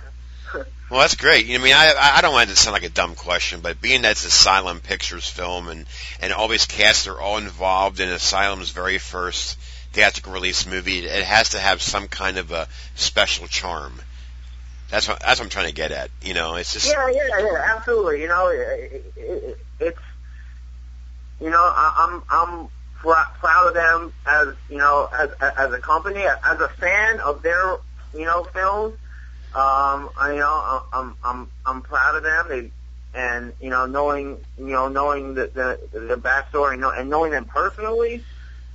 Well, 0.91 1.01
that's 1.01 1.17
great. 1.17 1.45
I 1.51 1.59
mean, 1.59 1.75
I 1.75 1.93
I 2.17 2.23
don't 2.23 2.33
want 2.33 2.49
it 2.49 2.55
to 2.55 2.59
sound 2.59 2.73
like 2.73 2.83
a 2.83 2.89
dumb 2.89 3.15
question, 3.15 3.61
but 3.61 3.79
being 3.79 4.03
that 4.03 4.13
it's 4.13 4.25
Asylum 4.25 4.81
Pictures 4.81 5.29
film 5.29 5.69
and 5.69 5.85
and 6.23 6.33
all 6.33 6.49
these 6.49 6.65
casts 6.65 7.07
are 7.07 7.21
all 7.21 7.37
involved 7.37 8.01
in 8.01 8.09
Asylum's 8.09 8.71
very 8.71 8.97
first 8.97 9.59
theatrical 9.93 10.33
release 10.33 10.67
movie, 10.67 11.01
it 11.07 11.25
has 11.25 11.51
to 11.51 11.59
have 11.59 11.83
some 11.83 12.09
kind 12.09 12.39
of 12.39 12.53
a 12.53 12.69
special 12.95 13.47
charm. 13.49 14.01
That's 14.91 15.07
what 15.07 15.21
that's 15.21 15.39
what 15.39 15.47
I'm 15.47 15.51
trying 15.51 15.69
to 15.69 15.75
get 15.75 15.93
at. 15.93 16.11
You 16.23 16.35
know, 16.35 16.57
it's 16.57 16.73
just 16.73 16.87
Yeah, 16.87 17.11
yeah, 17.11 17.39
yeah, 17.41 17.75
absolutely. 17.77 18.23
You 18.23 18.29
know, 18.29 18.49
it, 18.49 18.59
it, 18.59 19.15
it, 19.17 19.59
it's 19.81 19.99
you 21.41 21.51
know, 21.51 21.61
I, 21.61 21.93
I'm 21.99 22.23
I'm 22.31 22.69
pr- 23.01 23.39
proud 23.39 23.69
of 23.69 23.75
them 23.75 24.13
as 24.27 24.49
you 24.71 24.79
know 24.79 25.09
as 25.19 25.31
as 25.41 25.73
a 25.73 25.79
company, 25.79 26.21
as 26.21 26.61
a 26.61 26.69
fan 26.81 27.21
of 27.21 27.43
their 27.43 27.77
you 28.15 28.25
know 28.25 28.45
films. 28.45 28.95
Um, 29.55 30.11
I, 30.19 30.33
you 30.33 30.41
know, 30.41 30.83
I'm 30.93 31.17
I'm 31.23 31.49
I'm 31.67 31.83
proud 31.83 32.17
of 32.17 32.23
them. 32.23 32.47
They 32.49 32.71
and 33.15 33.53
you 33.61 33.71
know 33.71 33.87
knowing 33.87 34.39
you 34.57 34.67
know 34.67 34.89
knowing 34.89 35.35
the 35.35 35.51
the, 35.55 35.99
the 35.99 36.17
backstory 36.17 36.73
and, 36.73 36.81
know, 36.81 36.91
and 36.91 37.11
knowing 37.11 37.33
them 37.33 37.45
personally. 37.45 38.25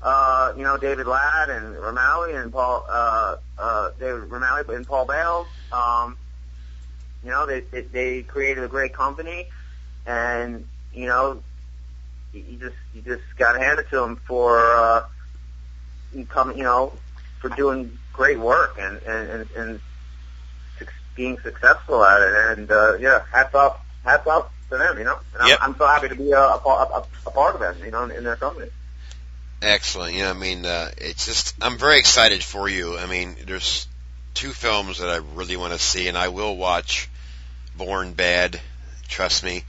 Uh, 0.03 0.51
you 0.57 0.63
know, 0.63 0.77
David 0.77 1.07
Latt 1.07 1.49
and 1.49 1.75
Rimawi 1.77 2.35
and 2.41 2.51
Paul, 2.51 2.85
uh, 2.91 3.37
uh, 3.57 3.89
David 3.97 4.23
Rimawi 4.29 4.75
and 4.75 4.85
Paul 4.85 5.05
Bales. 5.05 5.47
Um, 5.71 6.17
you 7.23 7.31
know, 7.31 7.45
they, 7.45 7.61
they 7.61 7.81
they 7.83 8.21
created 8.21 8.65
a 8.65 8.67
great 8.67 8.93
company, 8.93 9.47
and 10.05 10.65
you 10.93 11.05
know, 11.07 11.41
you 12.33 12.57
just 12.59 12.75
you 12.93 13.01
just 13.01 13.23
got 13.37 13.53
to 13.53 13.59
hand 13.59 13.79
it 13.79 13.89
to 13.91 13.95
them 14.01 14.17
for 14.27 14.59
uh, 14.75 15.03
you 16.13 16.25
come, 16.25 16.51
you 16.57 16.63
know, 16.63 16.91
for 17.39 17.47
doing 17.49 17.97
great 18.11 18.39
work 18.39 18.77
and 18.77 18.99
and 19.07 19.29
and, 19.29 19.49
and 19.55 19.79
being 21.15 21.37
successful 21.43 22.03
at 22.03 22.21
it. 22.21 22.57
And 22.57 22.71
uh, 22.71 22.97
yeah, 22.97 23.21
hats 23.31 23.55
off, 23.55 23.79
hats 24.03 24.27
off 24.27 24.51
to 24.69 24.77
them. 24.77 24.97
You 24.97 25.05
know, 25.05 25.17
and 25.39 25.47
Yep. 25.47 25.59
I'm, 25.61 25.71
I'm 25.71 25.77
so 25.77 25.87
happy 25.87 26.09
to 26.09 26.15
be 26.15 26.31
a, 26.31 26.41
a, 26.41 26.57
part- 26.59 26.89
a, 26.93 27.29
a 27.29 27.31
part 27.31 27.55
of 27.55 27.61
them. 27.61 27.85
You 27.85 27.91
know, 27.91 28.03
in 28.03 28.25
their 28.25 28.35
company. 28.35 28.69
Excellent. 29.63 30.15
You 30.15 30.23
know, 30.23 30.31
I 30.31 30.33
mean, 30.33 30.65
uh, 30.65 30.91
it's 30.97 31.25
just 31.25 31.55
I'm 31.61 31.77
very 31.77 31.99
excited 31.99 32.43
for 32.43 32.69
you. 32.69 32.97
I 32.97 33.05
mean, 33.05 33.35
there's 33.45 33.87
two 34.33 34.51
films 34.51 34.99
that 34.99 35.09
I 35.09 35.17
really 35.35 35.57
want 35.57 35.73
to 35.73 35.79
see, 35.79 36.07
and 36.07 36.17
I 36.17 36.29
will 36.29 36.55
watch 36.55 37.09
Born 37.75 38.13
Bad. 38.13 38.59
Trust 39.07 39.43
me. 39.43 39.63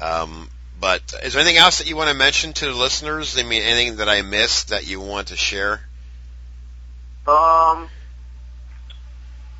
Um, 0.00 0.48
but 0.80 1.02
is 1.22 1.32
there 1.32 1.42
anything 1.42 1.58
else 1.58 1.78
that 1.78 1.88
you 1.88 1.96
want 1.96 2.10
to 2.10 2.16
mention 2.16 2.52
to 2.52 2.66
the 2.66 2.74
listeners? 2.74 3.36
I 3.36 3.42
mean, 3.42 3.62
anything 3.62 3.96
that 3.96 4.08
I 4.08 4.22
missed 4.22 4.68
that 4.68 4.86
you 4.86 5.00
want 5.00 5.28
to 5.28 5.36
share? 5.36 5.80
Um, 7.26 7.88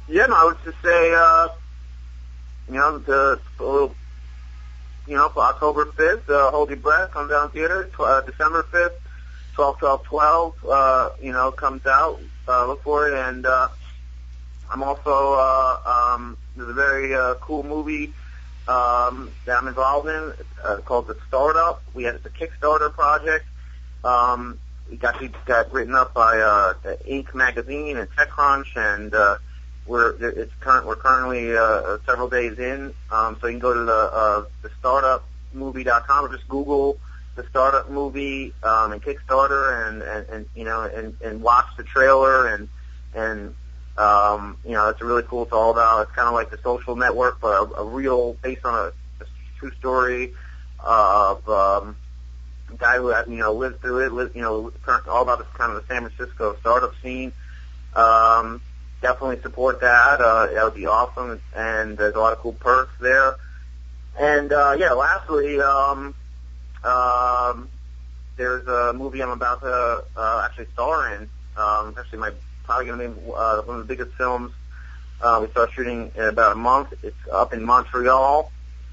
yeah, 0.08 0.26
no, 0.26 0.34
I 0.34 0.44
would 0.44 0.56
just 0.64 0.80
say, 0.82 1.14
uh, 1.14 1.48
you 2.68 2.74
know, 2.74 2.98
the 2.98 3.40
little, 3.58 3.94
you 5.06 5.16
know, 5.16 5.28
for 5.28 5.42
October 5.42 5.86
5th, 5.86 6.30
uh, 6.30 6.50
Hold 6.50 6.70
Your 6.70 6.78
Breath, 6.78 7.10
come 7.10 7.28
down 7.28 7.50
theater, 7.50 7.90
uh, 7.98 8.20
December 8.22 8.62
5th, 8.62 8.92
12, 9.58 9.78
12, 9.80 10.04
12, 10.04 10.54
uh, 10.70 11.10
you 11.20 11.32
know, 11.32 11.50
comes 11.50 11.84
out, 11.84 12.20
uh, 12.46 12.64
look 12.68 12.80
for 12.84 13.08
it, 13.08 13.14
and, 13.14 13.44
uh, 13.44 13.66
I'm 14.70 14.84
also, 14.84 15.34
uh, 15.34 16.14
um, 16.14 16.38
there's 16.54 16.68
a 16.68 16.74
very, 16.74 17.12
uh, 17.12 17.34
cool 17.40 17.64
movie, 17.64 18.12
um, 18.68 19.32
that 19.46 19.58
I'm 19.58 19.66
involved 19.66 20.06
in, 20.06 20.32
uh, 20.62 20.76
called 20.84 21.08
The 21.08 21.16
Startup. 21.26 21.82
We 21.92 22.04
had, 22.04 22.14
a 22.14 22.28
Kickstarter 22.28 22.92
project, 22.92 23.46
um, 24.04 24.60
it 24.92 25.02
actually 25.02 25.32
got 25.44 25.72
written 25.72 25.96
up 25.96 26.14
by 26.14 26.38
uh, 26.38 26.74
the 26.84 26.96
Inc. 27.08 27.34
magazine 27.34 27.96
and 27.96 28.08
TechCrunch, 28.10 28.76
and 28.76 29.12
uh, 29.12 29.38
we're 29.86 30.14
it's 30.20 30.52
current. 30.60 30.86
We're 30.86 30.94
currently 30.94 31.56
uh, 31.56 31.98
several 32.06 32.28
days 32.28 32.60
in, 32.60 32.94
um, 33.10 33.36
so 33.40 33.48
you 33.48 33.54
can 33.54 33.58
go 33.58 33.74
to 33.74 33.82
the 33.82 33.92
uh, 33.92 34.44
the 34.62 34.70
startupmovie.com 34.80 36.24
or 36.24 36.28
just 36.28 36.48
Google 36.48 37.00
the 37.38 37.48
startup 37.48 37.88
movie 37.88 38.52
um, 38.62 38.92
and 38.92 39.02
Kickstarter, 39.02 39.88
and, 39.88 40.02
and, 40.02 40.28
and 40.28 40.46
you 40.54 40.64
know, 40.64 40.82
and, 40.82 41.16
and 41.22 41.40
watch 41.40 41.66
the 41.76 41.84
trailer, 41.84 42.48
and 42.48 42.68
and 43.14 43.54
um, 43.96 44.58
you 44.64 44.72
know, 44.72 44.88
it's 44.90 45.00
really 45.00 45.22
cool. 45.22 45.44
It's 45.44 45.52
all 45.52 45.70
about. 45.70 46.02
It's 46.02 46.12
kind 46.12 46.28
of 46.28 46.34
like 46.34 46.50
the 46.50 46.58
Social 46.58 46.96
Network, 46.96 47.40
but 47.40 47.48
a, 47.48 47.80
a 47.80 47.84
real 47.84 48.34
based 48.34 48.64
on 48.64 48.74
a, 48.74 49.24
a 49.24 49.26
true 49.58 49.72
story 49.78 50.34
of. 50.80 51.48
Um, 51.48 51.96
a 52.70 52.76
guy 52.76 52.98
who 52.98 53.08
you 53.32 53.38
know 53.38 53.54
lived 53.54 53.80
through 53.80 54.04
it, 54.04 54.12
lived, 54.12 54.36
you 54.36 54.42
know, 54.42 54.70
all 55.08 55.22
about 55.22 55.38
this 55.38 55.48
kind 55.54 55.72
of 55.72 55.80
the 55.80 55.88
San 55.94 56.08
Francisco 56.08 56.54
startup 56.60 56.92
scene. 57.02 57.32
Um, 57.94 58.60
definitely 59.00 59.40
support 59.40 59.80
that. 59.80 60.20
Uh, 60.20 60.48
that 60.48 60.64
would 60.64 60.74
be 60.74 60.86
awesome, 60.86 61.40
and 61.54 61.96
there's 61.96 62.14
a 62.14 62.18
lot 62.18 62.32
of 62.32 62.40
cool 62.40 62.52
perks 62.52 62.92
there. 63.00 63.36
And 64.18 64.52
uh, 64.52 64.76
yeah, 64.78 64.92
lastly, 64.92 65.60
um, 65.60 66.14
um, 66.84 67.68
there's 68.36 68.66
a 68.66 68.92
movie 68.92 69.22
I'm 69.22 69.30
about 69.30 69.60
to 69.62 70.04
uh, 70.16 70.42
actually 70.44 70.66
star 70.72 71.14
in. 71.14 71.28
Um, 71.56 71.94
actually, 71.98 72.18
my 72.20 72.30
probably 72.64 72.86
going 72.86 72.98
to 72.98 73.08
be 73.08 73.14
uh, 73.34 73.62
one 73.62 73.80
of 73.80 73.88
the 73.88 73.94
biggest 73.94 74.14
films. 74.16 74.52
Uh, 75.20 75.40
we 75.42 75.48
start 75.48 75.72
shooting 75.72 76.12
in 76.14 76.22
about 76.22 76.52
a 76.52 76.54
month. 76.54 76.94
It's 77.02 77.16
up 77.32 77.52
in 77.52 77.64
Montreal. 77.64 78.52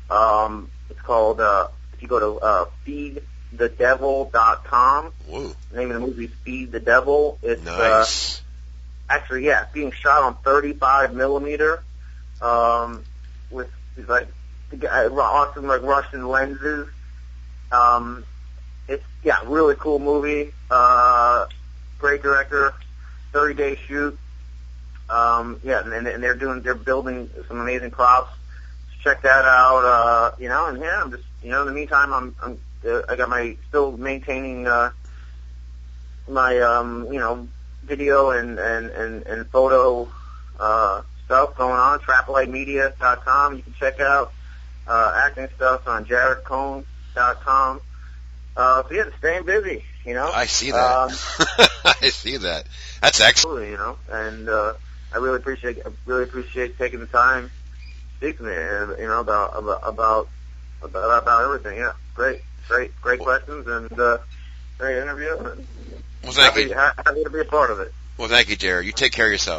Um, 0.10 0.72
it's 0.90 1.00
called. 1.02 1.40
Uh, 1.40 1.68
if 1.94 2.02
you 2.02 2.08
go 2.08 2.20
to 2.20 2.40
uh, 2.40 2.66
feedthedevil.com, 2.86 5.14
Woo, 5.28 5.56
the 5.72 5.78
name 5.78 5.92
of 5.92 6.02
the 6.02 6.08
movie 6.08 6.26
is 6.26 6.32
Feed 6.44 6.72
the 6.72 6.80
Devil. 6.80 7.38
It's 7.44 7.66
uh, 7.68 8.06
actually 9.10 9.46
yeah, 9.46 9.66
being 9.74 9.92
shot 9.92 10.24
on 10.24 10.34
35 10.36 11.14
millimeter, 11.14 11.84
um, 12.42 13.04
with 13.52 13.70
these, 13.96 14.08
like 14.08 14.28
the 14.72 14.78
guy- 14.78 15.06
awesome 15.08 15.68
like 15.68 15.84
Russian 15.84 16.28
lenses. 16.28 16.88
Um, 17.72 18.24
it's 18.88 19.04
yeah, 19.24 19.40
really 19.46 19.76
cool 19.76 20.00
movie. 20.00 20.54
Uh, 20.70 21.46
great 22.00 22.22
director, 22.22 22.74
30 23.34 23.54
day 23.56 23.80
shoot. 23.88 24.18
Um, 25.10 25.60
yeah, 25.64 25.84
and, 25.84 26.08
and 26.08 26.24
they're 26.24 26.36
doing 26.36 26.62
they're 26.62 26.76
building 26.76 27.30
some 27.48 27.60
amazing 27.60 27.92
props. 27.92 28.32
Check 29.02 29.22
that 29.22 29.46
out. 29.46 29.86
Uh, 29.86 30.36
you 30.40 30.50
know, 30.50 30.68
and 30.68 30.80
yeah, 30.80 31.02
I'm 31.02 31.12
just 31.12 31.24
you 31.44 31.52
know 31.52 31.62
in 31.62 31.68
the 31.68 31.74
meantime 31.74 32.14
I'm 32.14 32.36
I'm 32.42 32.60
uh, 32.88 33.02
I 33.10 33.16
got 33.16 33.30
my 33.30 33.56
still 33.70 33.92
maintaining 33.98 34.68
uh, 34.68 34.92
my 36.28 36.60
um, 36.60 37.08
you 37.12 37.20
know 37.20 37.48
video 37.84 38.32
and 38.32 38.58
and 38.58 38.90
and, 38.90 39.26
and 39.28 39.48
photo 39.48 40.10
uh, 40.60 41.02
stuff 41.26 41.56
going 41.56 41.80
on. 41.80 42.00
Traplightmedia.com. 42.00 43.58
You 43.58 43.62
can 43.64 43.74
check 43.74 44.00
out 44.00 44.34
uh, 44.88 45.22
acting 45.24 45.50
stuff 45.56 45.88
on 45.88 46.06
jaredcohn.com. 47.16 47.82
Uh, 48.58 48.84
so 48.88 48.94
yeah, 48.94 49.04
staying 49.20 49.44
busy, 49.46 49.84
you 50.06 50.14
know. 50.14 50.32
I 50.34 50.46
see 50.46 50.72
that. 50.72 50.96
Um, 50.98 51.10
I 52.02 52.10
see 52.10 52.38
that. 52.38 52.66
That's 53.02 53.20
excellent. 53.20 53.70
you 53.70 53.76
know, 53.78 53.98
and 54.10 54.48
uh, 54.48 54.74
I 55.14 55.18
really 55.18 55.38
appreciate 55.38 55.80
I 55.86 55.90
really 56.06 56.24
appreciate 56.24 56.78
taking 56.78 57.00
the 57.02 57.06
time 57.06 57.50
to 57.50 58.18
speak 58.18 58.38
to 58.38 58.44
me, 58.44 58.54
and 58.56 58.98
you 59.00 59.08
know 59.08 59.20
about 59.20 59.58
about 59.58 59.82
about 59.84 60.30
about, 60.82 61.24
about 61.24 61.44
everything. 61.44 61.80
Yeah, 61.80 61.94
great, 62.14 62.42
great, 62.70 62.92
great 63.02 63.20
questions, 63.20 63.68
and 63.68 63.92
uh, 64.00 64.20
great 64.78 65.02
interview. 65.02 65.36
And 65.38 65.68
Well, 66.24 66.32
thank 66.32 66.54
happy, 66.54 66.62
you. 66.70 66.74
ha- 66.76 66.94
happy 67.06 67.24
to 67.26 67.30
be 67.30 67.40
a 67.40 67.46
part 67.46 67.72
of 67.72 67.82
it. 67.82 67.94
Well, 68.18 68.30
thank 68.30 68.48
you, 68.50 68.56
Jared. 68.56 68.86
You 68.86 68.94
take 68.94 69.12
care 69.12 69.26
of 69.26 69.32
yourself. 69.34 69.54